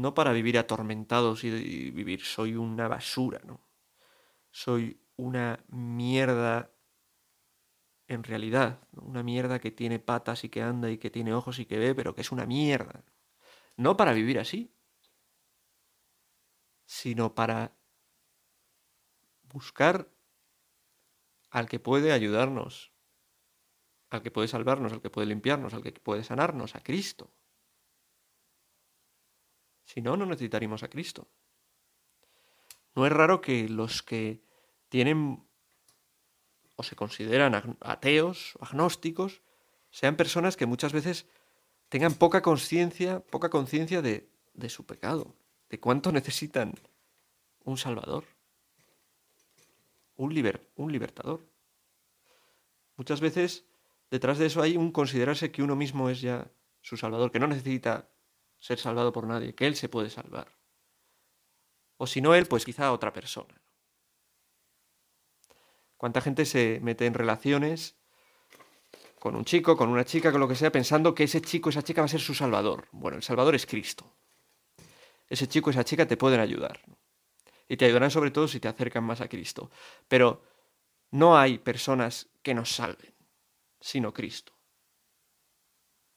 no 0.00 0.14
para 0.14 0.32
vivir 0.32 0.58
atormentados 0.58 1.44
y, 1.44 1.90
vivir 1.90 2.22
soy 2.22 2.56
una 2.56 2.88
basura, 2.88 3.40
¿no? 3.44 3.60
Soy 4.50 5.00
una 5.16 5.64
mierda 5.68 6.72
en 8.08 8.24
realidad, 8.24 8.80
una 8.92 9.22
mierda 9.22 9.60
que 9.60 9.70
tiene 9.70 10.00
patas 10.00 10.42
y 10.42 10.48
que 10.48 10.62
anda 10.62 10.90
y 10.90 10.98
que 10.98 11.10
tiene 11.10 11.32
ojos 11.32 11.60
y 11.60 11.66
que 11.66 11.78
ve, 11.78 11.94
pero 11.94 12.12
que 12.12 12.22
es 12.22 12.32
una 12.32 12.44
mierda. 12.44 13.04
No 13.76 13.96
para 13.96 14.12
vivir 14.12 14.40
así, 14.40 14.74
sino 16.86 17.36
para 17.36 17.76
buscar 19.44 20.10
al 21.50 21.68
que 21.68 21.78
puede 21.78 22.10
ayudarnos, 22.10 22.92
al 24.10 24.22
que 24.22 24.32
puede 24.32 24.48
salvarnos, 24.48 24.92
al 24.92 25.00
que 25.00 25.10
puede 25.10 25.28
limpiarnos, 25.28 25.72
al 25.72 25.82
que 25.82 25.92
puede 25.92 26.24
sanarnos, 26.24 26.74
a 26.74 26.80
Cristo. 26.80 27.32
Si 29.92 30.00
no, 30.00 30.16
no 30.16 30.24
necesitaríamos 30.24 30.84
a 30.84 30.88
Cristo. 30.88 31.26
No 32.94 33.06
es 33.06 33.12
raro 33.12 33.40
que 33.40 33.68
los 33.68 34.04
que 34.04 34.40
tienen 34.88 35.42
o 36.76 36.84
se 36.84 36.94
consideran 36.94 37.76
ateos 37.80 38.56
agnósticos 38.60 39.42
sean 39.90 40.14
personas 40.14 40.56
que 40.56 40.66
muchas 40.66 40.92
veces 40.92 41.26
tengan 41.88 42.14
poca 42.14 42.40
conciencia, 42.40 43.18
poca 43.18 43.50
conciencia 43.50 44.00
de, 44.00 44.30
su 44.68 44.86
pecado, 44.86 45.34
de 45.68 45.80
cuánto 45.80 46.12
necesitan 46.18 46.74
un 47.64 47.76
salvador, 47.76 48.26
un, 50.14 50.30
un 50.76 50.92
libertador. 50.92 51.44
Muchas 52.94 53.20
veces 53.20 53.64
detrás 54.08 54.38
de 54.38 54.46
eso 54.46 54.62
hay 54.62 54.76
un 54.76 54.92
considerarse 54.92 55.50
que 55.50 55.64
uno 55.64 55.74
mismo 55.74 56.10
es 56.10 56.20
ya 56.20 56.48
su 56.80 56.96
salvador, 56.96 57.32
que 57.32 57.40
no 57.40 57.48
necesita 57.48 58.08
ser 58.60 58.78
salvado 58.78 59.12
por 59.12 59.26
nadie, 59.26 59.54
que 59.54 59.66
Él 59.66 59.74
se 59.74 59.88
puede 59.88 60.10
salvar. 60.10 60.56
O 61.96 62.06
si 62.06 62.20
no 62.20 62.34
Él, 62.34 62.46
pues 62.46 62.64
quizá 62.64 62.92
otra 62.92 63.12
persona. 63.12 63.60
¿Cuánta 65.96 66.20
gente 66.20 66.46
se 66.46 66.78
mete 66.82 67.06
en 67.06 67.14
relaciones 67.14 67.96
con 69.18 69.36
un 69.36 69.44
chico, 69.44 69.76
con 69.76 69.90
una 69.90 70.04
chica, 70.04 70.32
con 70.32 70.40
lo 70.40 70.48
que 70.48 70.54
sea, 70.54 70.72
pensando 70.72 71.14
que 71.14 71.24
ese 71.24 71.42
chico, 71.42 71.68
esa 71.68 71.82
chica 71.82 72.00
va 72.00 72.06
a 72.06 72.08
ser 72.08 72.20
su 72.20 72.34
salvador? 72.34 72.88
Bueno, 72.92 73.16
el 73.16 73.22
salvador 73.22 73.54
es 73.54 73.66
Cristo. 73.66 74.16
Ese 75.28 75.46
chico, 75.46 75.70
esa 75.70 75.84
chica 75.84 76.06
te 76.06 76.16
pueden 76.16 76.40
ayudar. 76.40 76.80
Y 77.68 77.76
te 77.76 77.84
ayudarán 77.84 78.10
sobre 78.10 78.30
todo 78.30 78.48
si 78.48 78.60
te 78.60 78.68
acercan 78.68 79.04
más 79.04 79.20
a 79.20 79.28
Cristo. 79.28 79.70
Pero 80.08 80.42
no 81.10 81.36
hay 81.36 81.58
personas 81.58 82.30
que 82.42 82.54
nos 82.54 82.72
salven, 82.72 83.14
sino 83.80 84.12
Cristo. 84.12 84.52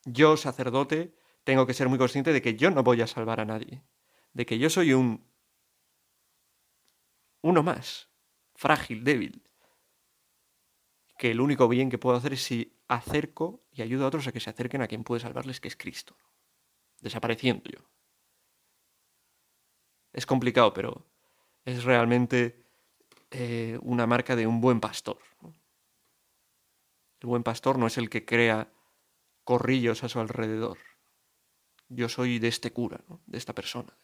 Yo, 0.05 0.37
sacerdote, 0.37 1.13
tengo 1.43 1.65
que 1.65 1.73
ser 1.73 1.89
muy 1.89 1.97
consciente 1.97 2.33
de 2.33 2.41
que 2.41 2.55
yo 2.55 2.71
no 2.71 2.83
voy 2.83 3.01
a 3.01 3.07
salvar 3.07 3.39
a 3.39 3.45
nadie, 3.45 3.83
de 4.33 4.45
que 4.45 4.57
yo 4.57 4.69
soy 4.69 4.93
un 4.93 5.25
uno 7.41 7.61
más, 7.61 8.09
frágil, 8.55 9.03
débil, 9.03 9.43
que 11.17 11.31
el 11.31 11.41
único 11.41 11.67
bien 11.67 11.89
que 11.89 11.97
puedo 11.97 12.15
hacer 12.15 12.33
es 12.33 12.43
si 12.43 12.79
acerco 12.87 13.65
y 13.71 13.81
ayudo 13.81 14.05
a 14.05 14.07
otros 14.07 14.27
a 14.27 14.31
que 14.31 14.39
se 14.39 14.49
acerquen 14.49 14.81
a 14.81 14.87
quien 14.87 15.03
puede 15.03 15.21
salvarles, 15.21 15.59
que 15.59 15.67
es 15.67 15.75
Cristo, 15.75 16.15
desapareciendo 17.01 17.69
yo. 17.69 17.79
Es 20.13 20.25
complicado, 20.25 20.73
pero 20.73 21.05
es 21.65 21.83
realmente 21.83 22.65
eh, 23.31 23.77
una 23.81 24.07
marca 24.07 24.35
de 24.35 24.47
un 24.47 24.61
buen 24.61 24.79
pastor. 24.79 25.17
El 27.19 27.27
buen 27.27 27.43
pastor 27.43 27.77
no 27.77 27.87
es 27.87 27.97
el 27.97 28.09
que 28.09 28.25
crea 28.25 28.71
corrillos 29.43 30.03
a 30.03 30.09
su 30.09 30.19
alrededor, 30.19 30.77
yo 31.93 32.09
soy 32.09 32.39
de 32.39 32.47
este 32.47 32.71
cura, 32.71 33.03
de 33.25 33.37
esta 33.37 33.53
persona. 33.53 33.97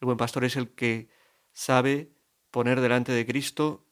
El 0.00 0.06
buen 0.06 0.16
pastor 0.16 0.44
es 0.44 0.56
el 0.56 0.70
que 0.74 1.08
sabe 1.52 2.12
poner 2.50 2.80
delante 2.80 3.12
de 3.12 3.26
Cristo 3.26 3.86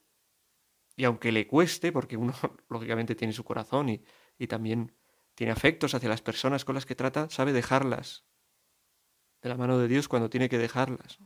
y 0.95 1.05
aunque 1.05 1.31
le 1.31 1.47
cueste, 1.47 1.91
porque 1.91 2.17
uno 2.17 2.33
lógicamente 2.69 3.15
tiene 3.15 3.33
su 3.33 3.43
corazón 3.43 3.89
y, 3.89 4.47
también 4.47 4.95
tiene 5.35 5.53
afectos 5.53 5.93
hacia 5.93 6.09
las 6.09 6.21
personas 6.21 6.65
con 6.65 6.75
las 6.75 6.85
que 6.85 6.95
trata, 6.95 7.29
sabe 7.29 7.53
dejarlas 7.53 8.25
de 9.41 9.49
la 9.49 9.55
mano 9.55 9.77
de 9.77 9.87
Dios 9.87 10.07
cuando 10.07 10.29
tiene 10.29 10.49
que 10.49 10.57
dejarlas. 10.57 11.19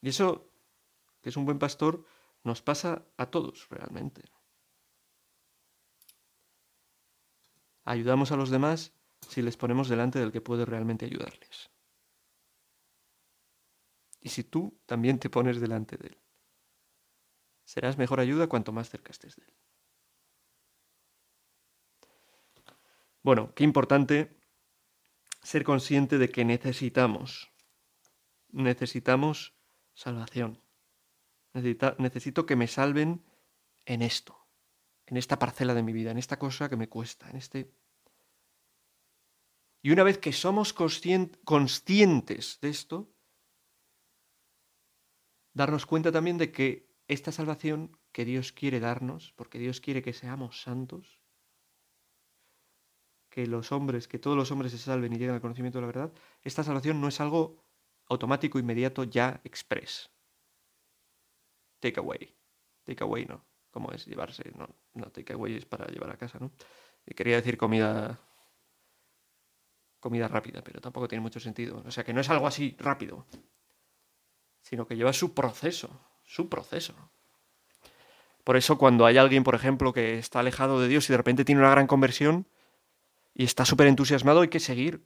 Y 0.00 0.08
eso, 0.08 0.52
que 1.20 1.30
es 1.30 1.36
un 1.36 1.44
buen 1.44 1.58
pastor, 1.58 2.04
nos 2.44 2.62
pasa 2.62 3.06
a 3.16 3.26
todos 3.26 3.68
realmente. 3.68 4.22
Ayudamos 7.84 8.30
a 8.30 8.36
los 8.36 8.50
demás 8.50 8.95
si 9.28 9.42
les 9.42 9.56
ponemos 9.56 9.88
delante 9.88 10.18
del 10.18 10.32
que 10.32 10.40
puede 10.40 10.64
realmente 10.64 11.04
ayudarles. 11.04 11.70
Y 14.20 14.28
si 14.30 14.44
tú 14.44 14.80
también 14.86 15.18
te 15.18 15.30
pones 15.30 15.60
delante 15.60 15.96
de 15.96 16.08
él, 16.08 16.18
serás 17.64 17.98
mejor 17.98 18.20
ayuda 18.20 18.48
cuanto 18.48 18.72
más 18.72 18.90
cerca 18.90 19.12
estés 19.12 19.36
de 19.36 19.44
él. 19.44 19.54
Bueno, 23.22 23.52
qué 23.54 23.64
importante 23.64 24.36
ser 25.42 25.64
consciente 25.64 26.18
de 26.18 26.28
que 26.28 26.44
necesitamos, 26.44 27.50
necesitamos 28.50 29.54
salvación. 29.94 30.62
necesito 31.52 32.46
que 32.46 32.56
me 32.56 32.68
salven 32.68 33.24
en 33.84 34.02
esto, 34.02 34.46
en 35.06 35.16
esta 35.16 35.38
parcela 35.38 35.74
de 35.74 35.82
mi 35.82 35.92
vida, 35.92 36.10
en 36.10 36.18
esta 36.18 36.38
cosa 36.38 36.68
que 36.68 36.76
me 36.76 36.88
cuesta, 36.88 37.30
en 37.30 37.36
este... 37.36 37.72
Y 39.86 39.92
una 39.92 40.02
vez 40.02 40.18
que 40.18 40.32
somos 40.32 40.72
conscientes 40.72 42.58
de 42.60 42.68
esto, 42.68 43.14
darnos 45.54 45.86
cuenta 45.86 46.10
también 46.10 46.38
de 46.38 46.50
que 46.50 46.92
esta 47.06 47.30
salvación 47.30 47.96
que 48.10 48.24
Dios 48.24 48.50
quiere 48.50 48.80
darnos, 48.80 49.32
porque 49.36 49.60
Dios 49.60 49.80
quiere 49.80 50.02
que 50.02 50.12
seamos 50.12 50.60
santos, 50.60 51.22
que 53.30 53.46
los 53.46 53.70
hombres, 53.70 54.08
que 54.08 54.18
todos 54.18 54.36
los 54.36 54.50
hombres 54.50 54.72
se 54.72 54.78
salven 54.78 55.12
y 55.12 55.18
lleguen 55.18 55.36
al 55.36 55.40
conocimiento 55.40 55.78
de 55.78 55.82
la 55.82 55.92
verdad, 55.92 56.12
esta 56.42 56.64
salvación 56.64 57.00
no 57.00 57.06
es 57.06 57.20
algo 57.20 57.62
automático, 58.06 58.58
inmediato, 58.58 59.04
ya, 59.04 59.40
express. 59.44 60.10
Take 61.78 62.00
away. 62.00 62.36
Take 62.82 63.04
away 63.04 63.24
no. 63.24 63.46
¿Cómo 63.70 63.92
es 63.92 64.04
llevarse? 64.04 64.50
No, 64.56 64.68
no, 64.94 65.12
take 65.12 65.34
away 65.34 65.54
es 65.54 65.64
para 65.64 65.86
llevar 65.86 66.10
a 66.10 66.16
casa, 66.16 66.40
¿no? 66.40 66.50
Y 67.06 67.14
quería 67.14 67.36
decir 67.36 67.56
comida 67.56 68.25
comida 70.00 70.28
rápida, 70.28 70.62
pero 70.62 70.80
tampoco 70.80 71.08
tiene 71.08 71.22
mucho 71.22 71.40
sentido. 71.40 71.82
O 71.84 71.90
sea, 71.90 72.04
que 72.04 72.12
no 72.12 72.20
es 72.20 72.30
algo 72.30 72.46
así 72.46 72.76
rápido, 72.78 73.26
sino 74.62 74.86
que 74.86 74.96
lleva 74.96 75.12
su 75.12 75.34
proceso, 75.34 76.00
su 76.24 76.48
proceso. 76.48 76.94
Por 78.44 78.56
eso 78.56 78.78
cuando 78.78 79.06
hay 79.06 79.18
alguien, 79.18 79.42
por 79.42 79.54
ejemplo, 79.54 79.92
que 79.92 80.18
está 80.18 80.40
alejado 80.40 80.80
de 80.80 80.88
Dios 80.88 81.08
y 81.08 81.12
de 81.12 81.16
repente 81.16 81.44
tiene 81.44 81.60
una 81.60 81.70
gran 81.70 81.86
conversión 81.86 82.46
y 83.34 83.44
está 83.44 83.64
súper 83.64 83.88
entusiasmado, 83.88 84.40
hay 84.40 84.48
que 84.48 84.60
seguir 84.60 85.04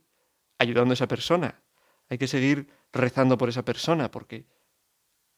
ayudando 0.59 0.92
a 0.92 0.94
esa 0.94 1.09
persona. 1.09 1.62
Hay 2.09 2.18
que 2.18 2.28
seguir 2.28 2.68
rezando 2.92 3.38
por 3.38 3.49
esa 3.49 3.64
persona 3.64 4.11
porque 4.11 4.47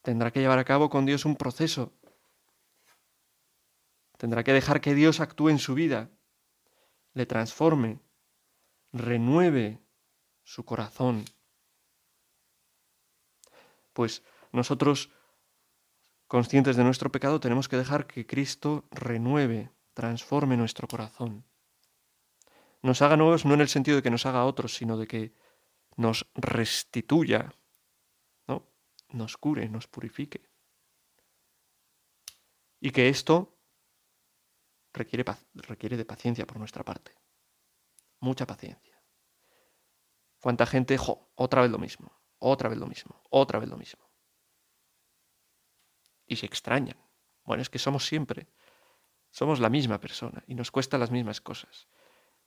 tendrá 0.03 0.31
que 0.31 0.41
llevar 0.41 0.59
a 0.59 0.65
cabo 0.65 0.91
con 0.91 1.07
Dios 1.07 1.25
un 1.25 1.37
proceso 1.37 1.93
Tendrá 4.23 4.45
que 4.45 4.53
dejar 4.53 4.81
que 4.81 4.95
Dios 4.95 5.19
actúe 5.19 5.49
en 5.49 5.59
su 5.59 5.75
vida, 5.75 6.09
le 7.13 7.27
transforme, 7.27 7.99
renueve 8.93 9.81
su 10.43 10.65
corazón. 10.65 11.25
Pues 13.93 14.23
nosotros, 14.53 15.11
conscientes 16.27 16.77
de 16.77 16.85
nuestro 16.85 17.11
pecado, 17.11 17.41
tenemos 17.41 17.69
que 17.69 17.77
dejar 17.77 18.07
que 18.07 18.27
Cristo 18.27 18.87
renueve, 18.91 19.71
transforme 19.95 20.57
nuestro 20.57 20.89
corazón. 20.89 21.45
Nos 22.83 23.01
haga 23.03 23.17
nuevos 23.17 23.45
no 23.45 23.55
en 23.55 23.61
el 23.61 23.69
sentido 23.69 23.97
de 23.97 24.03
que 24.03 24.11
nos 24.11 24.27
haga 24.27 24.45
otros, 24.45 24.75
sino 24.75 24.97
de 24.97 25.07
que 25.07 25.35
nos 25.97 26.27
restituya, 26.35 27.55
¿no? 28.49 28.67
nos 29.11 29.37
cure, 29.37 29.69
nos 29.69 29.87
purifique. 29.87 30.49
Y 32.81 32.91
que 32.91 33.09
esto 33.09 33.57
requiere, 34.93 35.25
requiere 35.55 35.97
de 35.97 36.05
paciencia 36.05 36.47
por 36.47 36.59
nuestra 36.59 36.83
parte. 36.83 37.22
Mucha 38.23 38.47
paciencia. 38.47 39.03
¿Cuánta 40.41 40.65
gente, 40.65 40.97
jo, 40.97 41.29
otra 41.35 41.63
vez 41.63 41.73
lo 41.73 41.79
mismo, 41.79 42.13
otra 42.39 42.69
vez 42.69 42.79
lo 42.79 42.87
mismo, 42.87 43.21
otra 43.31 43.59
vez 43.59 43.69
lo 43.69 43.77
mismo? 43.77 44.09
Y 46.25 46.37
se 46.37 46.47
extrañan. 46.47 46.97
Bueno, 47.43 47.63
es 47.63 47.69
que 47.69 47.81
somos 47.81 48.07
siempre, 48.07 48.47
somos 49.33 49.59
la 49.59 49.69
misma 49.69 49.99
persona 49.99 50.45
y 50.47 50.55
nos 50.55 50.71
cuesta 50.71 50.99
las 50.99 51.11
mismas 51.11 51.41
cosas. 51.41 51.89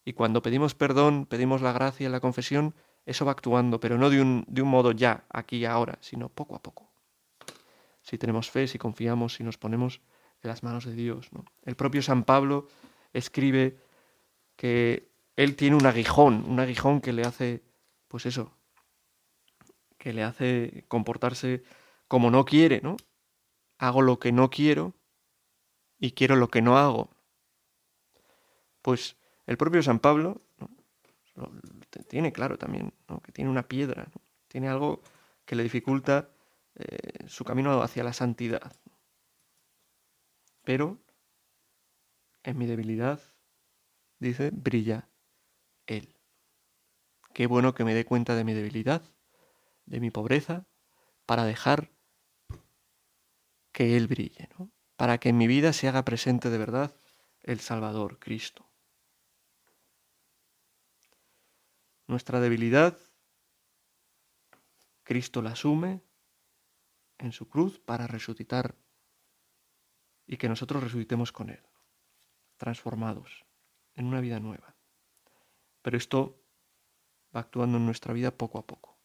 Y 0.05 0.13
cuando 0.13 0.41
pedimos 0.41 0.75
perdón, 0.75 1.25
pedimos 1.25 1.61
la 1.61 1.73
gracia, 1.73 2.09
la 2.09 2.21
confesión, 2.21 2.73
eso 3.05 3.25
va 3.25 3.33
actuando, 3.33 3.81
pero 3.81 3.97
no 3.97 4.09
de 4.09 4.21
un, 4.21 4.45
de 4.47 4.61
un 4.61 4.69
modo 4.69 4.93
ya, 4.93 5.25
aquí 5.27 5.57
y 5.57 5.65
ahora, 5.65 5.97
sino 5.99 6.29
poco 6.29 6.55
a 6.55 6.61
poco. 6.61 6.89
Si 8.01 8.17
tenemos 8.17 8.49
fe, 8.49 8.69
si 8.69 8.77
confiamos, 8.77 9.33
si 9.33 9.43
nos 9.43 9.57
ponemos 9.57 9.99
las 10.41 10.63
manos 10.63 10.85
de 10.85 10.93
Dios. 10.93 11.31
El 11.63 11.75
propio 11.75 12.01
San 12.01 12.23
Pablo 12.23 12.69
escribe 13.11 13.77
que 14.55 15.14
él 15.35 15.55
tiene 15.55 15.75
un 15.75 15.85
aguijón, 15.85 16.45
un 16.47 16.59
aguijón 16.59 17.01
que 17.01 17.13
le 17.13 17.23
hace, 17.23 17.63
pues 18.07 18.25
eso, 18.25 18.57
que 19.97 20.13
le 20.13 20.23
hace 20.23 20.85
comportarse 20.87 21.63
como 22.07 22.31
no 22.31 22.45
quiere, 22.45 22.81
¿no? 22.81 22.95
Hago 23.77 24.01
lo 24.01 24.19
que 24.19 24.31
no 24.31 24.49
quiero 24.49 24.93
y 25.99 26.11
quiero 26.11 26.35
lo 26.35 26.47
que 26.49 26.61
no 26.61 26.77
hago. 26.77 27.09
Pues 28.81 29.17
el 29.45 29.57
propio 29.57 29.83
San 29.83 29.99
Pablo 29.99 30.41
tiene 32.07 32.31
claro 32.31 32.57
también, 32.57 32.93
que 33.23 33.31
tiene 33.31 33.49
una 33.49 33.67
piedra, 33.67 34.07
tiene 34.47 34.69
algo 34.69 35.01
que 35.43 35.55
le 35.55 35.63
dificulta 35.63 36.29
eh, 36.75 37.27
su 37.27 37.43
camino 37.43 37.81
hacia 37.81 38.03
la 38.03 38.13
santidad. 38.13 38.73
Pero 40.63 40.99
en 42.43 42.57
mi 42.57 42.65
debilidad, 42.67 43.19
dice, 44.19 44.51
brilla 44.53 45.09
Él. 45.87 46.15
Qué 47.33 47.47
bueno 47.47 47.73
que 47.73 47.83
me 47.83 47.93
dé 47.93 48.05
cuenta 48.05 48.35
de 48.35 48.43
mi 48.43 48.53
debilidad, 48.53 49.03
de 49.85 49.99
mi 49.99 50.11
pobreza, 50.11 50.67
para 51.25 51.43
dejar 51.43 51.91
que 53.71 53.97
Él 53.97 54.07
brille, 54.07 54.49
¿no? 54.57 54.71
para 54.95 55.17
que 55.17 55.29
en 55.29 55.37
mi 55.37 55.47
vida 55.47 55.73
se 55.73 55.87
haga 55.87 56.05
presente 56.05 56.49
de 56.49 56.57
verdad 56.57 56.95
el 57.41 57.59
Salvador, 57.59 58.19
Cristo. 58.19 58.69
Nuestra 62.07 62.39
debilidad, 62.39 62.97
Cristo 65.03 65.41
la 65.41 65.51
asume 65.51 66.01
en 67.17 67.31
su 67.31 67.49
cruz 67.49 67.79
para 67.79 68.07
resucitar 68.07 68.75
y 70.27 70.37
que 70.37 70.49
nosotros 70.49 70.83
resucitemos 70.83 71.31
con 71.31 71.49
Él, 71.49 71.63
transformados 72.57 73.45
en 73.93 74.05
una 74.05 74.21
vida 74.21 74.39
nueva. 74.39 74.74
Pero 75.85 75.97
esto 75.97 76.41
va 77.35 77.41
actuando 77.41 77.77
en 77.77 77.85
nuestra 77.85 78.11
vida 78.11 78.31
poco 78.31 78.57
a 78.57 78.65
poco. 78.65 78.97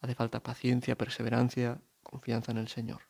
Hace 0.00 0.14
falta 0.14 0.42
paciencia, 0.42 0.96
perseverancia, 0.96 1.82
confianza 2.02 2.52
en 2.52 2.56
el 2.56 2.68
Señor. 2.68 3.02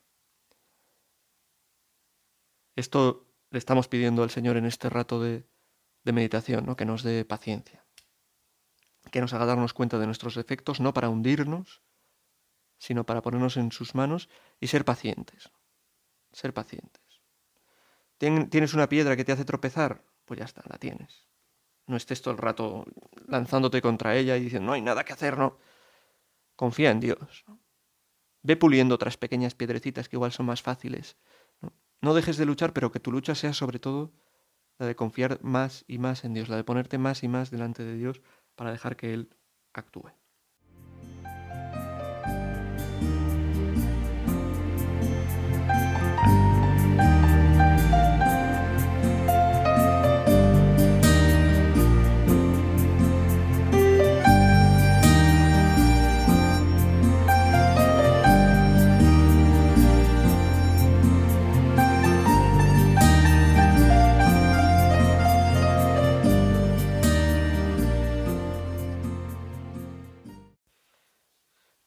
Esto 2.75 3.29
le 3.51 3.61
estamos 3.61 3.87
pidiendo 3.87 4.25
al 4.25 4.31
Señor 4.31 4.57
en 4.57 4.67
este 4.67 4.91
rato 4.91 5.23
de, 5.23 5.47
meditación, 6.03 6.67
¿no? 6.67 6.75
que 6.75 6.85
nos 6.85 7.05
dé 7.05 7.25
paciencia, 7.25 7.85
que 9.13 9.21
nos 9.21 9.33
haga 9.33 9.47
darnos 9.47 9.73
cuenta 9.73 10.01
de 10.01 10.07
nuestros 10.07 10.35
defectos, 10.35 10.81
no 10.81 10.93
para 10.93 11.09
hundirnos, 11.09 11.83
sino 12.79 13.07
para 13.07 13.23
ponernos 13.23 13.57
en 13.57 13.71
sus 13.71 13.95
manos 13.95 14.29
y 14.59 14.67
ser 14.67 14.85
pacientes 14.85 15.53
ser 16.37 16.53
pacientes. 16.53 17.03
¿Tienes 18.19 18.75
una 18.75 18.89
piedra 18.89 19.17
que 19.17 19.25
te 19.25 19.33
hace 19.33 19.45
tropezar? 19.45 20.05
Pues 20.25 20.39
ya 20.39 20.45
está, 20.45 20.63
la 20.69 20.79
tienes. 20.79 21.27
No 21.87 21.97
estés 21.97 22.21
todo 22.23 22.33
el 22.33 22.39
rato 22.39 22.85
lanzándote 23.27 23.81
contra 23.81 24.17
ella 24.17 24.37
y 24.37 24.45
diciendo, 24.45 24.67
no 24.67 24.73
hay 24.73 24.83
nada 24.83 25.05
que 25.05 25.13
hacer, 25.13 25.39
no. 25.39 25.59
Confía 26.57 26.91
en 26.91 27.01
Dios. 27.01 27.45
Ve 28.43 28.57
puliendo 28.57 28.95
otras 28.95 29.17
pequeñas 29.17 29.55
piedrecitas 29.55 30.09
que 30.09 30.17
igual 30.17 30.33
son 30.33 30.47
más 30.47 30.63
fáciles. 30.63 31.17
¿no? 32.01 32.15
dejes 32.15 32.37
de 32.37 32.47
luchar, 32.47 32.73
pero 32.73 32.93
que 32.93 33.01
tu 33.01 33.13
lucha 33.13 33.35
sea 33.35 33.53
sobre 33.53 33.79
todo 33.79 34.13
la 34.79 34.87
de 34.87 34.97
confiar 34.97 35.39
más 35.43 35.85
y 35.87 35.99
más 35.99 36.25
en 36.25 36.35
Dios, 36.35 36.49
la 36.49 36.57
de 36.57 36.65
ponerte 36.65 36.99
más 36.99 37.23
y 37.23 37.29
más 37.29 37.51
delante 37.51 37.83
de 37.83 37.97
Dios 37.97 38.21
para 38.55 38.73
dejar 38.73 38.97
que 38.97 39.15
Él 39.15 39.31
actúe. 39.73 40.11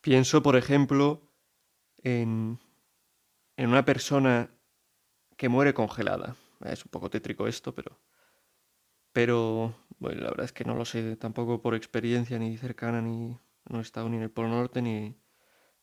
Pienso, 0.09 0.41
por 0.41 0.55
ejemplo, 0.55 1.21
en, 2.01 2.57
en 3.55 3.69
una 3.69 3.85
persona 3.85 4.49
que 5.37 5.49
muere 5.49 5.75
congelada. 5.75 6.35
Es 6.65 6.83
un 6.83 6.89
poco 6.89 7.11
tétrico 7.11 7.45
esto, 7.45 7.75
pero. 7.75 7.99
Pero, 9.11 9.75
bueno, 9.99 10.21
la 10.21 10.31
verdad 10.31 10.45
es 10.45 10.51
que 10.51 10.65
no 10.65 10.73
lo 10.73 10.83
sé 10.83 11.15
tampoco 11.15 11.61
por 11.61 11.75
experiencia 11.75 12.39
ni 12.39 12.57
cercana, 12.57 13.03
ni 13.03 13.37
no 13.69 13.77
he 13.77 13.81
estado 13.83 14.09
ni 14.09 14.17
en 14.17 14.23
el 14.23 14.31
Polo 14.31 14.47
Norte, 14.47 14.81
ni, 14.81 15.15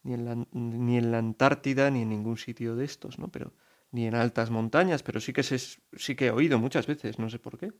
ni, 0.02 0.14
en 0.14 0.24
la, 0.24 0.34
ni 0.50 0.98
en 0.98 1.12
la 1.12 1.18
Antártida, 1.18 1.88
ni 1.92 2.02
en 2.02 2.08
ningún 2.08 2.36
sitio 2.36 2.74
de 2.74 2.84
estos, 2.84 3.20
¿no? 3.20 3.30
Pero, 3.30 3.52
ni 3.92 4.08
en 4.08 4.16
altas 4.16 4.50
montañas, 4.50 5.04
pero 5.04 5.20
sí 5.20 5.32
que, 5.32 5.44
sí 5.44 6.16
que 6.16 6.26
he 6.26 6.30
oído 6.32 6.58
muchas 6.58 6.88
veces, 6.88 7.20
no 7.20 7.30
sé 7.30 7.38
por 7.38 7.58
qué, 7.58 7.72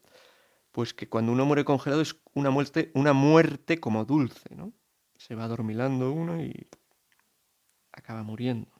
pues 0.71 0.95
que 0.95 1.09
cuando 1.09 1.33
uno 1.33 1.45
muere 1.45 1.65
congelado 1.65 2.03
es 2.03 2.15
una 2.35 2.51
muerte, 2.51 2.93
una 2.95 3.13
muerte 3.13 3.81
como 3.81 4.05
dulce, 4.05 4.55
¿no? 4.55 4.73
Se 5.19 5.35
va 5.35 5.45
adormilando 5.45 6.13
uno 6.13 6.43
y 6.43 6.69
acaba 7.93 8.23
muriendo. 8.23 8.71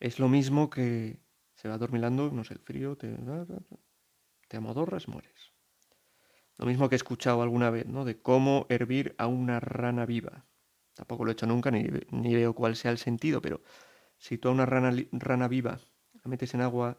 Es 0.00 0.18
lo 0.18 0.28
mismo 0.28 0.68
que 0.70 1.18
se 1.54 1.68
va 1.68 1.74
adormilando, 1.74 2.30
no 2.30 2.44
sé, 2.44 2.54
el 2.54 2.60
frío, 2.60 2.96
te, 2.96 3.16
te 4.48 4.56
amodorras, 4.56 5.08
mueres. 5.08 5.52
Lo 6.56 6.66
mismo 6.66 6.88
que 6.88 6.94
he 6.94 6.96
escuchado 6.96 7.42
alguna 7.42 7.70
vez, 7.70 7.86
¿no? 7.86 8.04
De 8.04 8.20
cómo 8.20 8.66
hervir 8.68 9.14
a 9.18 9.26
una 9.26 9.60
rana 9.60 10.06
viva. 10.06 10.44
Tampoco 10.94 11.24
lo 11.24 11.30
he 11.30 11.32
hecho 11.32 11.46
nunca, 11.46 11.70
ni, 11.70 11.86
ni 12.10 12.34
veo 12.34 12.54
cuál 12.54 12.76
sea 12.76 12.90
el 12.90 12.98
sentido, 12.98 13.40
pero 13.40 13.62
si 14.18 14.38
tú 14.38 14.48
a 14.48 14.52
una 14.52 14.66
rana, 14.66 14.92
rana 15.12 15.48
viva 15.48 15.80
la 16.24 16.30
metes 16.30 16.54
en 16.54 16.62
agua 16.62 16.96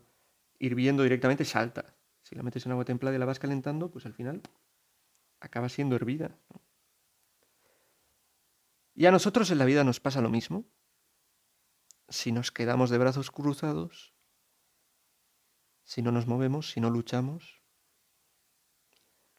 hirviendo 0.60 1.04
directamente, 1.04 1.46
salta. 1.46 1.96
Si 2.22 2.36
la 2.36 2.44
metes 2.44 2.66
en 2.66 2.72
agua 2.72 2.86
templada 2.86 3.16
y 3.16 3.20
la 3.20 3.26
vas 3.26 3.40
calentando, 3.40 3.92
pues 3.92 4.06
al 4.06 4.14
final 4.14 4.42
acaba 5.40 5.70
siendo 5.70 5.96
hervida. 5.96 6.38
Y 8.94 9.06
a 9.06 9.12
nosotros 9.12 9.52
en 9.52 9.58
la 9.58 9.66
vida 9.66 9.84
nos 9.84 10.00
pasa 10.00 10.22
lo 10.22 10.30
mismo. 10.30 10.66
Si 12.08 12.32
nos 12.32 12.52
quedamos 12.52 12.90
de 12.90 12.98
brazos 12.98 13.32
cruzados, 13.32 14.16
si 15.84 16.02
no 16.02 16.12
nos 16.12 16.28
movemos, 16.28 16.72
si 16.72 16.80
no 16.80 16.90
luchamos, 16.90 17.62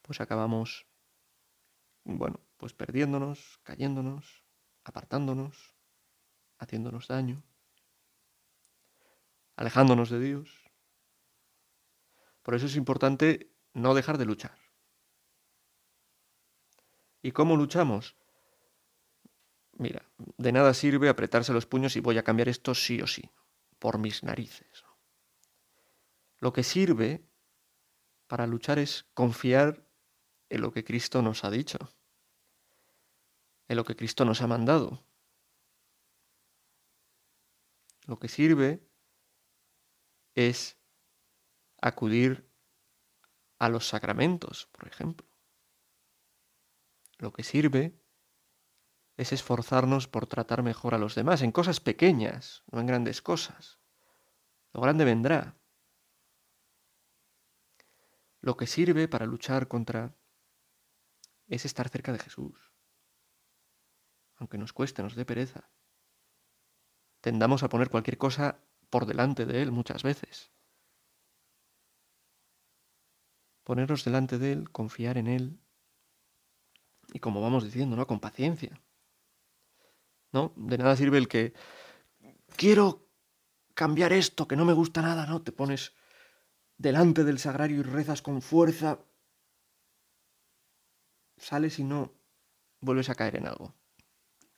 pues 0.02 0.20
acabamos, 0.20 0.86
bueno, 2.04 2.40
pues 2.56 2.74
perdiéndonos, 2.74 3.58
cayéndonos, 3.62 4.44
apartándonos, 4.84 5.74
haciéndonos 6.58 7.08
daño, 7.08 7.42
alejándonos 9.56 10.10
de 10.10 10.20
Dios. 10.20 10.70
Por 12.42 12.54
eso 12.54 12.66
es 12.66 12.76
importante 12.76 13.52
no 13.72 13.94
dejar 13.94 14.18
de 14.18 14.26
luchar. 14.26 14.65
¿Y 17.22 17.32
cómo 17.32 17.56
luchamos? 17.56 18.16
Mira, 19.72 20.02
de 20.38 20.52
nada 20.52 20.72
sirve 20.74 21.08
apretarse 21.08 21.52
los 21.52 21.66
puños 21.66 21.96
y 21.96 22.00
voy 22.00 22.18
a 22.18 22.22
cambiar 22.22 22.48
esto 22.48 22.74
sí 22.74 23.00
o 23.02 23.06
sí, 23.06 23.30
por 23.78 23.98
mis 23.98 24.22
narices. 24.22 24.84
Lo 26.38 26.52
que 26.52 26.62
sirve 26.62 27.26
para 28.26 28.46
luchar 28.46 28.78
es 28.78 29.06
confiar 29.14 29.86
en 30.48 30.60
lo 30.60 30.72
que 30.72 30.84
Cristo 30.84 31.22
nos 31.22 31.44
ha 31.44 31.50
dicho, 31.50 31.78
en 33.68 33.76
lo 33.76 33.84
que 33.84 33.96
Cristo 33.96 34.24
nos 34.24 34.40
ha 34.42 34.46
mandado. 34.46 35.04
Lo 38.06 38.18
que 38.18 38.28
sirve 38.28 38.88
es 40.34 40.76
acudir 41.80 42.48
a 43.58 43.68
los 43.68 43.88
sacramentos, 43.88 44.68
por 44.72 44.86
ejemplo. 44.86 45.26
Lo 47.18 47.32
que 47.32 47.42
sirve 47.42 47.98
es 49.16 49.32
esforzarnos 49.32 50.08
por 50.08 50.26
tratar 50.26 50.62
mejor 50.62 50.94
a 50.94 50.98
los 50.98 51.14
demás, 51.14 51.42
en 51.42 51.52
cosas 51.52 51.80
pequeñas, 51.80 52.64
no 52.70 52.80
en 52.80 52.86
grandes 52.86 53.22
cosas. 53.22 53.78
Lo 54.72 54.80
grande 54.80 55.04
vendrá. 55.04 55.56
Lo 58.40 58.56
que 58.56 58.66
sirve 58.66 59.08
para 59.08 59.26
luchar 59.26 59.68
contra 59.68 60.14
es 61.48 61.64
estar 61.64 61.88
cerca 61.88 62.12
de 62.12 62.18
Jesús. 62.18 62.72
Aunque 64.36 64.58
nos 64.58 64.74
cueste, 64.74 65.02
nos 65.02 65.14
dé 65.14 65.24
pereza. 65.24 65.70
Tendamos 67.22 67.62
a 67.62 67.68
poner 67.70 67.88
cualquier 67.88 68.18
cosa 68.18 68.60
por 68.90 69.06
delante 69.06 69.46
de 69.46 69.62
Él 69.62 69.72
muchas 69.72 70.02
veces 70.02 70.52
ponernos 73.66 74.04
delante 74.04 74.38
de 74.38 74.52
Él, 74.52 74.70
confiar 74.70 75.18
en 75.18 75.26
Él 75.26 75.58
y 77.12 77.18
como 77.18 77.40
vamos 77.40 77.64
diciendo, 77.64 77.96
¿no? 77.96 78.06
Con 78.06 78.20
paciencia. 78.20 78.80
¿No? 80.32 80.52
De 80.56 80.78
nada 80.78 80.96
sirve 80.96 81.18
el 81.18 81.28
que 81.28 81.54
quiero 82.56 83.06
cambiar 83.74 84.12
esto, 84.12 84.48
que 84.48 84.56
no 84.56 84.64
me 84.64 84.72
gusta 84.72 85.02
nada, 85.02 85.26
¿no? 85.26 85.42
Te 85.42 85.52
pones 85.52 85.92
delante 86.78 87.24
del 87.24 87.38
sagrario 87.38 87.80
y 87.80 87.82
rezas 87.82 88.22
con 88.22 88.42
fuerza, 88.42 88.98
sales 91.36 91.78
y 91.78 91.84
no 91.84 92.12
vuelves 92.80 93.08
a 93.10 93.14
caer 93.14 93.36
en 93.36 93.46
algo. 93.46 93.74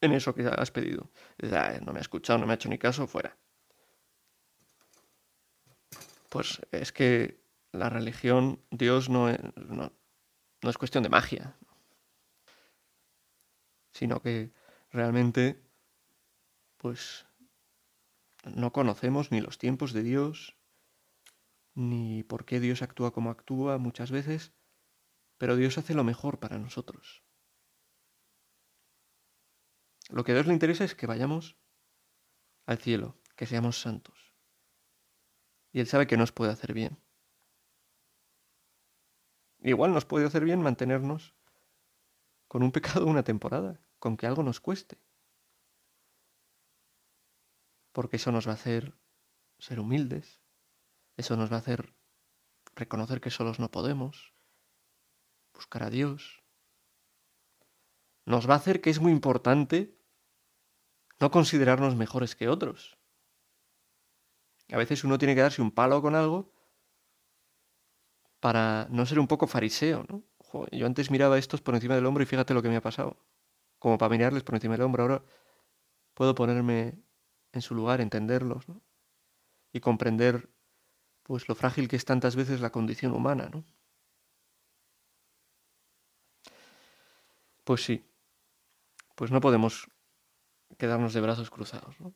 En 0.01 0.13
eso 0.13 0.33
que 0.33 0.45
has 0.45 0.71
pedido. 0.71 1.09
no 1.81 1.93
me 1.93 1.99
ha 1.99 2.01
escuchado, 2.01 2.39
no 2.39 2.45
me 2.45 2.53
ha 2.53 2.55
hecho 2.55 2.69
ni 2.69 2.77
caso, 2.77 3.07
fuera. 3.07 3.37
Pues 6.29 6.61
es 6.71 6.91
que 6.91 7.43
la 7.71 7.89
religión, 7.89 8.61
Dios 8.71 9.09
no 9.09 9.29
es, 9.29 9.39
no, 9.55 9.91
es 10.61 10.77
cuestión 10.77 11.03
de 11.03 11.09
magia, 11.09 11.55
sino 13.91 14.21
que 14.21 14.51
realmente, 14.91 15.61
pues, 16.77 17.25
no 18.45 18.71
conocemos 18.71 19.31
ni 19.31 19.41
los 19.41 19.57
tiempos 19.57 19.93
de 19.93 20.03
Dios, 20.03 20.57
ni 21.73 22.23
por 22.23 22.45
qué 22.45 22.59
Dios 22.59 22.81
actúa 22.81 23.11
como 23.11 23.29
actúa 23.29 23.77
muchas 23.77 24.11
veces, 24.11 24.53
pero 25.37 25.55
Dios 25.55 25.77
hace 25.77 25.93
lo 25.93 26.03
mejor 26.03 26.39
para 26.39 26.57
nosotros. 26.57 27.23
Lo 30.09 30.23
que 30.23 30.31
a 30.31 30.35
Dios 30.35 30.47
le 30.47 30.53
interesa 30.53 30.83
es 30.83 30.95
que 30.95 31.07
vayamos 31.07 31.57
al 32.65 32.79
cielo, 32.79 33.17
que 33.35 33.45
seamos 33.45 33.79
santos. 33.79 34.35
Y 35.71 35.79
Él 35.79 35.87
sabe 35.87 36.07
que 36.07 36.17
nos 36.17 36.31
puede 36.31 36.51
hacer 36.51 36.73
bien. 36.73 36.99
Igual 39.61 39.93
nos 39.93 40.05
puede 40.05 40.25
hacer 40.25 40.43
bien 40.43 40.61
mantenernos 40.61 41.35
con 42.49 42.63
un 42.63 42.73
pecado 42.73 43.05
una 43.05 43.23
temporada, 43.23 43.79
con 43.99 44.17
que 44.17 44.27
algo 44.27 44.43
nos 44.43 44.59
cueste. 44.59 44.97
Porque 47.93 48.17
eso 48.17 48.33
nos 48.33 48.45
va 48.47 48.51
a 48.51 48.55
hacer 48.55 48.93
ser 49.59 49.79
humildes, 49.79 50.41
eso 51.15 51.37
nos 51.37 51.51
va 51.51 51.57
a 51.57 51.59
hacer 51.59 51.93
reconocer 52.75 53.21
que 53.21 53.29
solos 53.29 53.59
no 53.59 53.71
podemos, 53.71 54.33
buscar 55.53 55.83
a 55.83 55.89
Dios. 55.89 56.43
Nos 58.25 58.49
va 58.49 58.53
a 58.55 58.57
hacer 58.57 58.81
que 58.81 58.89
es 58.89 58.99
muy 58.99 59.11
importante 59.11 59.97
no 61.19 61.31
considerarnos 61.31 61.95
mejores 61.95 62.35
que 62.35 62.47
otros. 62.47 62.97
A 64.71 64.77
veces 64.77 65.03
uno 65.03 65.17
tiene 65.17 65.35
que 65.35 65.41
darse 65.41 65.61
un 65.61 65.71
palo 65.71 66.01
con 66.01 66.15
algo 66.15 66.53
para 68.39 68.87
no 68.89 69.05
ser 69.05 69.19
un 69.19 69.27
poco 69.27 69.47
fariseo, 69.47 70.05
¿no? 70.07 70.23
Yo 70.71 70.85
antes 70.85 71.11
miraba 71.11 71.37
estos 71.37 71.61
por 71.61 71.75
encima 71.75 71.95
del 71.95 72.05
hombro 72.05 72.23
y 72.23 72.25
fíjate 72.25 72.53
lo 72.53 72.61
que 72.61 72.69
me 72.69 72.77
ha 72.77 72.81
pasado. 72.81 73.17
Como 73.79 73.97
para 73.97 74.09
mirarles 74.09 74.43
por 74.43 74.55
encima 74.55 74.73
del 74.75 74.83
hombro, 74.83 75.03
ahora 75.03 75.23
puedo 76.13 76.35
ponerme 76.35 76.99
en 77.53 77.61
su 77.61 77.75
lugar, 77.75 78.01
entenderlos, 78.01 78.67
¿no? 78.67 78.81
Y 79.71 79.79
comprender 79.79 80.49
pues 81.23 81.47
lo 81.47 81.55
frágil 81.55 81.87
que 81.87 81.95
es 81.95 82.05
tantas 82.05 82.35
veces 82.35 82.61
la 82.61 82.71
condición 82.71 83.13
humana, 83.13 83.49
¿no? 83.53 83.63
Pues 87.63 87.83
sí. 87.83 88.03
Pues 89.15 89.31
no 89.31 89.41
podemos 89.41 89.87
quedarnos 90.77 91.13
de 91.13 91.21
brazos 91.21 91.49
cruzados, 91.49 91.99
¿no? 91.99 92.13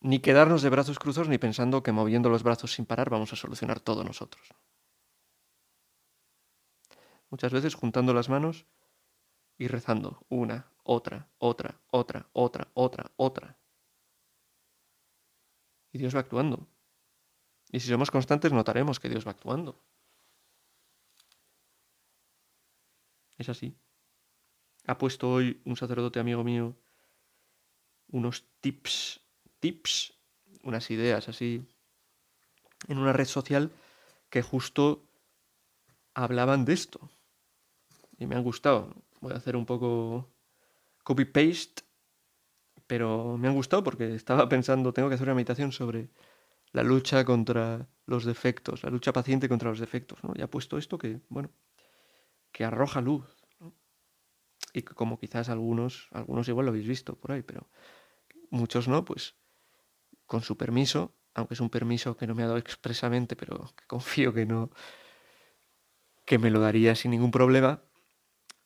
Ni 0.00 0.20
quedarnos 0.20 0.62
de 0.62 0.70
brazos 0.70 0.98
cruzados 0.98 1.28
ni 1.28 1.38
pensando 1.38 1.82
que 1.82 1.92
moviendo 1.92 2.30
los 2.30 2.42
brazos 2.42 2.72
sin 2.72 2.86
parar 2.86 3.10
vamos 3.10 3.32
a 3.32 3.36
solucionar 3.36 3.80
todo 3.80 4.04
nosotros. 4.04 4.48
Muchas 7.30 7.52
veces 7.52 7.74
juntando 7.74 8.14
las 8.14 8.28
manos 8.28 8.66
y 9.56 9.68
rezando 9.68 10.24
una, 10.28 10.70
otra, 10.82 11.28
otra, 11.38 11.80
otra, 11.90 12.28
otra, 12.32 12.68
otra, 12.74 13.12
otra. 13.16 13.58
Y 15.92 15.98
Dios 15.98 16.14
va 16.14 16.20
actuando. 16.20 16.68
Y 17.70 17.80
si 17.80 17.88
somos 17.88 18.10
constantes 18.10 18.52
notaremos 18.52 19.00
que 19.00 19.08
Dios 19.08 19.26
va 19.26 19.32
actuando. 19.32 19.82
Es 23.36 23.48
así. 23.48 23.76
Ha 24.86 24.96
puesto 24.96 25.30
hoy 25.30 25.60
un 25.64 25.76
sacerdote 25.76 26.18
amigo 26.18 26.42
mío 26.44 26.76
unos 28.10 28.44
tips, 28.60 29.20
tips, 29.60 30.14
unas 30.62 30.90
ideas 30.90 31.28
así, 31.28 31.66
en 32.86 32.98
una 32.98 33.12
red 33.12 33.26
social 33.26 33.70
que 34.30 34.42
justo 34.42 35.04
hablaban 36.14 36.64
de 36.64 36.72
esto, 36.72 37.10
y 38.18 38.26
me 38.26 38.34
han 38.36 38.42
gustado. 38.42 38.94
Voy 39.20 39.32
a 39.32 39.36
hacer 39.36 39.56
un 39.56 39.66
poco 39.66 40.30
copy-paste, 41.04 41.82
pero 42.86 43.36
me 43.38 43.48
han 43.48 43.54
gustado 43.54 43.84
porque 43.84 44.14
estaba 44.14 44.48
pensando, 44.48 44.92
tengo 44.92 45.08
que 45.08 45.14
hacer 45.14 45.26
una 45.26 45.34
meditación 45.34 45.72
sobre 45.72 46.10
la 46.72 46.82
lucha 46.82 47.24
contra 47.24 47.88
los 48.06 48.24
defectos, 48.24 48.84
la 48.84 48.90
lucha 48.90 49.12
paciente 49.12 49.48
contra 49.48 49.70
los 49.70 49.80
defectos, 49.80 50.22
¿no? 50.24 50.32
Y 50.36 50.42
ha 50.42 50.50
puesto 50.50 50.78
esto 50.78 50.98
que, 50.98 51.20
bueno, 51.28 51.50
que 52.52 52.64
arroja 52.64 53.00
luz, 53.00 53.24
Y 54.72 54.82
como 54.82 55.18
quizás 55.18 55.48
algunos, 55.48 56.08
algunos 56.12 56.48
igual 56.48 56.66
lo 56.66 56.70
habéis 56.70 56.88
visto 56.88 57.16
por 57.16 57.32
ahí, 57.32 57.42
pero 57.42 57.68
muchos 58.50 58.88
no, 58.88 59.04
pues 59.04 59.36
con 60.26 60.42
su 60.42 60.56
permiso, 60.56 61.14
aunque 61.34 61.54
es 61.54 61.60
un 61.60 61.70
permiso 61.70 62.16
que 62.16 62.26
no 62.26 62.34
me 62.34 62.42
ha 62.44 62.46
dado 62.46 62.58
expresamente, 62.58 63.36
pero 63.36 63.74
que 63.76 63.86
confío 63.88 64.34
que 64.34 64.46
no, 64.46 64.70
que 66.24 66.38
me 66.38 66.50
lo 66.50 66.60
daría 66.60 66.94
sin 66.94 67.10
ningún 67.10 67.30
problema, 67.30 67.82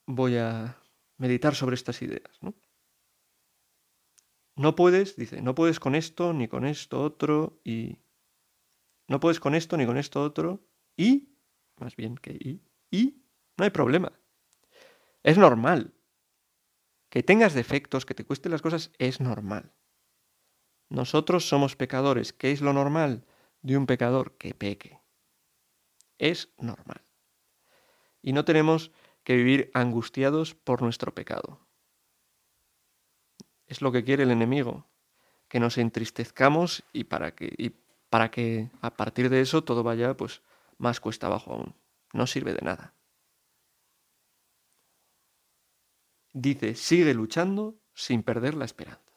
voy 0.07 0.37
a 0.37 0.77
meditar 1.19 1.55
sobre 1.55 1.75
estas 1.75 2.03
ideas. 2.03 2.39
¿no? 2.41 2.55
no 4.57 4.75
puedes, 4.77 5.17
dice, 5.17 5.43
no 5.43 5.55
puedes 5.55 5.81
con 5.81 5.95
esto, 5.95 6.33
ni 6.33 6.49
con 6.49 6.67
esto 6.67 7.03
otro, 7.03 7.61
y 7.65 7.99
no 9.09 9.21
puedes 9.21 9.41
con 9.41 9.55
esto, 9.55 9.77
ni 9.77 9.87
con 9.87 9.97
esto 9.97 10.23
otro, 10.23 10.67
y, 10.97 11.37
más 11.77 11.97
bien 11.97 12.17
que 12.17 12.33
y, 12.33 12.63
y, 12.91 13.25
no 13.57 13.65
hay 13.65 13.71
problema. 13.71 14.13
Es 15.23 15.39
normal. 15.39 15.95
Que 17.09 17.23
tengas 17.23 17.55
defectos, 17.55 18.07
que 18.07 18.15
te 18.15 18.25
cuesten 18.25 18.53
las 18.53 18.63
cosas, 18.63 18.91
es 18.99 19.21
normal. 19.21 19.73
Nosotros 20.89 21.49
somos 21.49 21.77
pecadores. 21.77 22.33
¿Qué 22.33 22.53
es 22.53 22.61
lo 22.61 22.73
normal 22.73 23.27
de 23.61 23.77
un 23.77 23.87
pecador? 23.87 24.37
Que 24.39 24.55
peque. 24.55 25.01
Es 26.19 26.53
normal. 26.59 27.03
Y 28.23 28.33
no 28.33 28.45
tenemos 28.45 28.93
que 29.25 29.37
vivir 29.37 29.71
angustiados 29.75 30.55
por 30.55 30.83
nuestro 30.83 31.15
pecado. 31.15 31.61
Es 33.67 33.81
lo 33.81 33.93
que 33.93 34.05
quiere 34.05 34.25
el 34.25 34.31
enemigo, 34.31 34.87
que 35.49 35.61
nos 35.61 35.79
entristezcamos 35.79 36.85
y 36.93 37.05
para 37.05 37.35
que, 37.35 37.53
y 37.57 37.71
para 38.11 38.31
que 38.31 38.71
a 38.81 38.91
partir 38.91 39.31
de 39.31 39.41
eso 39.41 39.65
todo 39.65 39.83
vaya 39.83 40.17
pues 40.17 40.43
más 40.79 41.01
cuesta 41.01 41.27
abajo 41.27 41.53
aún. 41.53 41.75
No 42.13 42.27
sirve 42.27 42.53
de 42.53 42.61
nada. 42.63 42.95
Dice, 46.33 46.75
sigue 46.75 47.15
luchando 47.15 47.77
sin 47.95 48.23
perder 48.23 48.55
la 48.55 48.65
esperanza. 48.65 49.13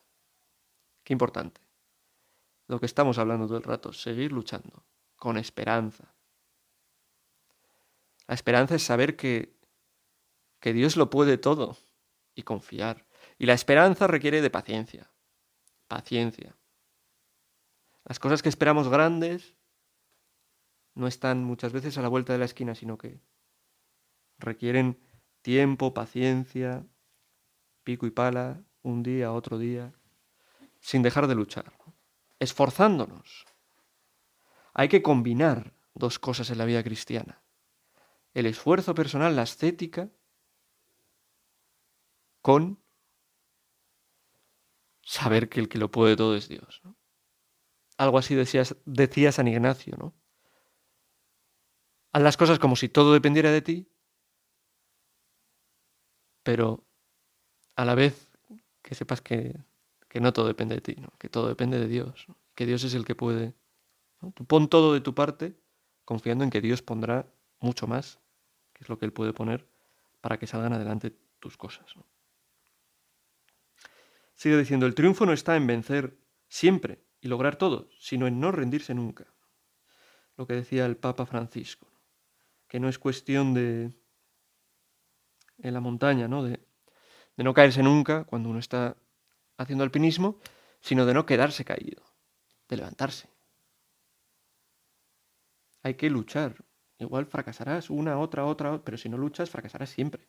Qué 1.04 1.14
importante. 1.14 1.62
Lo 2.68 2.80
que 2.80 2.86
estamos 2.86 3.18
hablando 3.18 3.48
todo 3.48 3.58
el 3.58 3.64
rato, 3.64 3.94
seguir 3.94 4.32
luchando, 4.32 4.86
con 5.16 5.38
esperanza. 5.38 6.14
La 8.28 8.34
esperanza 8.34 8.76
es 8.76 8.84
saber 8.84 9.16
que, 9.16 9.55
que 10.66 10.74
Dios 10.74 10.98
lo 10.98 11.12
puede 11.12 11.38
todo 11.38 11.78
y 12.34 12.42
confiar. 12.42 13.06
Y 13.38 13.46
la 13.46 13.54
esperanza 13.54 14.08
requiere 14.08 14.42
de 14.42 14.50
paciencia. 14.50 15.12
Paciencia. 15.88 16.58
Las 18.04 18.18
cosas 18.18 18.42
que 18.42 18.50
esperamos 18.50 18.90
grandes 18.90 19.54
no 20.96 21.06
están 21.06 21.44
muchas 21.44 21.72
veces 21.72 22.00
a 22.00 22.02
la 22.02 22.08
vuelta 22.08 22.34
de 22.34 22.40
la 22.40 22.46
esquina, 22.46 22.74
sino 22.74 22.98
que 22.98 23.22
requieren 24.40 25.00
tiempo, 25.44 25.94
paciencia, 25.94 26.84
pico 27.84 28.08
y 28.08 28.10
pala, 28.10 28.64
un 28.82 29.04
día, 29.04 29.34
otro 29.34 29.60
día, 29.60 29.94
sin 30.80 31.04
dejar 31.04 31.28
de 31.28 31.36
luchar, 31.36 31.74
esforzándonos. 32.40 33.46
Hay 34.74 34.88
que 34.88 35.04
combinar 35.04 35.76
dos 35.94 36.18
cosas 36.18 36.50
en 36.50 36.58
la 36.58 36.66
vida 36.66 36.82
cristiana. 36.82 37.44
El 38.34 38.48
esfuerzo 38.48 38.96
personal, 38.96 39.36
la 39.36 39.44
ascética, 39.44 40.10
con 42.46 42.80
saber 45.02 45.50
que 45.50 45.60
el 45.60 45.68
que 45.68 45.80
lo 45.80 45.90
puede 45.90 46.16
todo 46.16 46.36
es 46.36 46.48
Dios. 46.48 46.84
Algo 47.98 48.20
así 48.20 48.36
decía 48.36 49.32
San 49.32 49.48
Ignacio, 49.48 49.96
¿no? 49.98 50.14
Haz 52.12 52.22
las 52.22 52.38
cosas 52.38 52.60
como 52.60 52.76
si 52.76 52.88
todo 52.88 53.14
dependiera 53.14 53.50
de 53.52 53.64
ti, 53.64 53.90
pero 56.44 56.86
a 57.76 57.84
la 57.84 57.96
vez 57.96 58.30
que 58.84 58.94
sepas 58.94 59.22
que, 59.22 59.60
no 60.14 60.32
todo 60.32 60.46
depende 60.46 60.76
de 60.76 60.82
ti, 60.82 60.98
¿no? 61.02 61.10
que 61.18 61.30
todo 61.30 61.48
depende 61.48 61.80
de 61.80 61.88
Dios, 61.88 62.28
que 62.54 62.68
Dios 62.68 62.84
es 62.84 62.94
el 62.94 63.06
que 63.06 63.16
puede. 63.16 63.56
Pon 64.46 64.70
todo 64.70 64.94
de 64.94 65.02
tu 65.02 65.16
parte 65.16 65.60
confiando 66.06 66.44
en 66.44 66.52
que 66.52 66.62
Dios 66.62 66.84
pondrá 66.84 67.26
mucho 67.60 67.88
más, 67.88 68.20
que 68.74 68.84
es 68.84 68.90
lo 68.90 69.00
que 69.00 69.06
Él 69.06 69.14
puede 69.14 69.34
poner, 69.34 69.68
para 70.22 70.38
que 70.38 70.46
salgan 70.46 70.74
adelante 70.74 71.12
tus 71.40 71.58
cosas. 71.58 71.96
Sigue 74.36 74.58
diciendo, 74.58 74.86
el 74.86 74.96
triunfo 74.96 75.26
no 75.26 75.34
está 75.34 75.56
en 75.56 75.66
vencer 75.66 76.18
siempre 76.48 77.04
y 77.22 77.28
lograr 77.28 77.56
todo, 77.56 77.90
sino 78.00 78.28
en 78.28 78.40
no 78.40 78.52
rendirse 78.52 78.94
nunca. 78.94 79.34
Lo 80.38 80.46
que 80.46 80.54
decía 80.54 80.86
el 80.86 80.98
Papa 80.98 81.26
Francisco, 81.26 81.88
que 82.68 82.80
no 82.80 82.90
es 82.90 83.00
cuestión 83.00 83.54
de 83.54 83.94
en 85.60 85.74
la 85.74 85.80
montaña, 85.80 86.28
¿no? 86.28 86.44
De, 86.44 86.60
de 87.38 87.44
no 87.44 87.54
caerse 87.54 87.82
nunca 87.82 88.26
cuando 88.26 88.50
uno 88.50 88.60
está 88.60 88.98
haciendo 89.58 89.84
alpinismo, 89.84 90.40
sino 90.82 91.06
de 91.06 91.14
no 91.14 91.26
quedarse 91.26 91.64
caído, 91.64 92.04
de 92.68 92.78
levantarse. 92.78 93.30
Hay 95.84 95.96
que 95.96 96.10
luchar. 96.10 96.66
Igual 97.00 97.26
fracasarás 97.26 97.90
una, 97.90 98.20
otra, 98.20 98.46
otra, 98.46 98.84
pero 98.84 98.98
si 98.98 99.08
no 99.10 99.18
luchas, 99.18 99.50
fracasarás 99.50 99.90
siempre. 99.90 100.28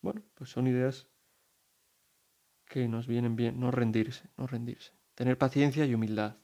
Bueno, 0.00 0.22
pues 0.38 0.50
son 0.50 0.68
ideas 0.68 1.08
que 2.64 2.86
nos 2.86 3.08
vienen 3.08 3.34
bien, 3.34 3.58
no 3.58 3.72
rendirse, 3.72 4.30
no 4.36 4.46
rendirse. 4.46 4.92
Tener 5.16 5.36
paciencia 5.36 5.84
y 5.84 5.94
humildad. 5.94 6.36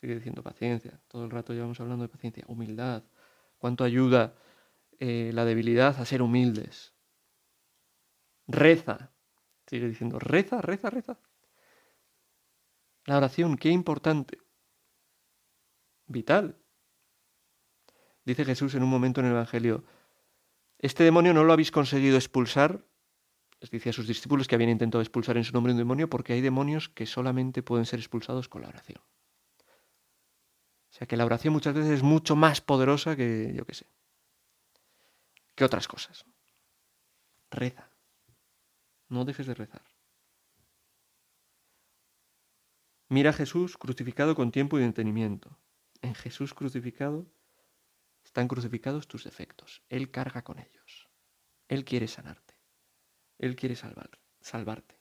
Sigue 0.00 0.14
diciendo 0.14 0.44
paciencia, 0.44 1.00
todo 1.08 1.24
el 1.24 1.32
rato 1.32 1.52
llevamos 1.52 1.80
hablando 1.80 2.04
de 2.04 2.08
paciencia, 2.08 2.44
humildad. 2.46 3.02
¿Cuánto 3.58 3.82
ayuda 3.82 4.36
eh, 5.00 5.32
la 5.34 5.44
debilidad 5.44 5.98
a 6.00 6.04
ser 6.04 6.22
humildes? 6.22 6.94
Reza, 8.46 9.10
sigue 9.66 9.88
diciendo, 9.88 10.20
reza, 10.20 10.62
reza, 10.62 10.88
reza. 10.88 11.18
La 13.06 13.16
oración, 13.16 13.56
qué 13.56 13.70
importante. 13.70 14.38
Vital. 16.06 16.56
Dice 18.24 18.44
Jesús 18.44 18.76
en 18.76 18.84
un 18.84 18.90
momento 18.90 19.20
en 19.20 19.26
el 19.26 19.32
Evangelio, 19.32 19.84
este 20.78 21.02
demonio 21.02 21.34
no 21.34 21.42
lo 21.42 21.52
habéis 21.52 21.72
conseguido 21.72 22.16
expulsar, 22.16 22.84
les 23.60 23.70
dice 23.70 23.90
a 23.90 23.92
sus 23.92 24.06
discípulos 24.06 24.46
que 24.46 24.54
habían 24.54 24.70
intentado 24.70 25.02
expulsar 25.02 25.36
en 25.36 25.44
su 25.44 25.52
nombre 25.52 25.72
un 25.72 25.78
demonio, 25.78 26.10
porque 26.10 26.32
hay 26.32 26.40
demonios 26.40 26.88
que 26.88 27.06
solamente 27.06 27.62
pueden 27.62 27.86
ser 27.86 27.98
expulsados 27.98 28.48
con 28.48 28.62
la 28.62 28.68
oración. 28.68 29.00
O 30.90 30.92
sea 30.98 31.06
que 31.06 31.16
la 31.16 31.24
oración 31.24 31.52
muchas 31.52 31.74
veces 31.74 31.90
es 31.90 32.02
mucho 32.02 32.36
más 32.36 32.60
poderosa 32.60 33.16
que, 33.16 33.52
yo 33.54 33.64
qué 33.64 33.74
sé, 33.74 33.86
que 35.54 35.64
otras 35.64 35.88
cosas. 35.88 36.24
Reza. 37.50 37.90
No 39.08 39.24
dejes 39.24 39.46
de 39.46 39.54
rezar. 39.54 39.82
Mira 43.08 43.30
a 43.30 43.32
Jesús 43.32 43.76
crucificado 43.78 44.34
con 44.34 44.50
tiempo 44.50 44.78
y 44.78 44.82
entendimiento. 44.82 45.58
En 46.02 46.14
Jesús 46.14 46.54
crucificado 46.54 47.26
están 48.24 48.48
crucificados 48.48 49.06
tus 49.06 49.24
defectos. 49.24 49.82
Él 49.88 50.10
carga 50.10 50.42
con 50.42 50.58
ellos. 50.58 51.08
Él 51.68 51.84
quiere 51.84 52.08
sanarte. 52.08 52.55
Él 53.38 53.56
quiere 53.56 53.76
salvar, 53.76 54.10
salvarte. 54.40 54.96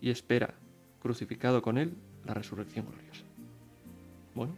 Y 0.00 0.10
espera, 0.10 0.54
crucificado 1.00 1.62
con 1.62 1.78
Él, 1.78 1.96
la 2.24 2.34
resurrección 2.34 2.86
gloriosa. 2.86 3.22
Bueno, 4.34 4.54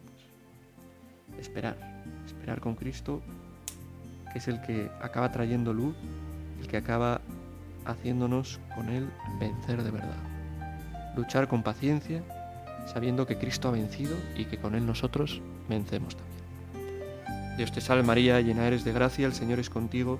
pues 1.27 1.39
esperar, 1.39 1.77
esperar 2.25 2.61
con 2.61 2.75
Cristo, 2.75 3.21
que 4.31 4.39
es 4.39 4.47
el 4.47 4.61
que 4.61 4.89
acaba 5.01 5.31
trayendo 5.31 5.73
luz, 5.73 5.95
el 6.59 6.67
que 6.67 6.77
acaba 6.77 7.21
haciéndonos 7.85 8.59
con 8.75 8.89
Él 8.89 9.07
vencer 9.39 9.83
de 9.83 9.91
verdad. 9.91 10.17
Luchar 11.15 11.47
con 11.47 11.61
paciencia, 11.61 12.23
sabiendo 12.87 13.27
que 13.27 13.37
Cristo 13.37 13.67
ha 13.67 13.71
vencido 13.71 14.15
y 14.35 14.45
que 14.45 14.57
con 14.57 14.75
Él 14.75 14.85
nosotros 14.85 15.41
vencemos 15.69 16.15
también. 16.15 16.35
Dios 17.57 17.71
te 17.71 17.81
salve 17.81 18.03
María, 18.03 18.41
llena 18.41 18.67
eres 18.67 18.83
de 18.83 18.91
gracia, 18.91 19.25
el 19.25 19.33
Señor 19.33 19.59
es 19.59 19.69
contigo, 19.69 20.19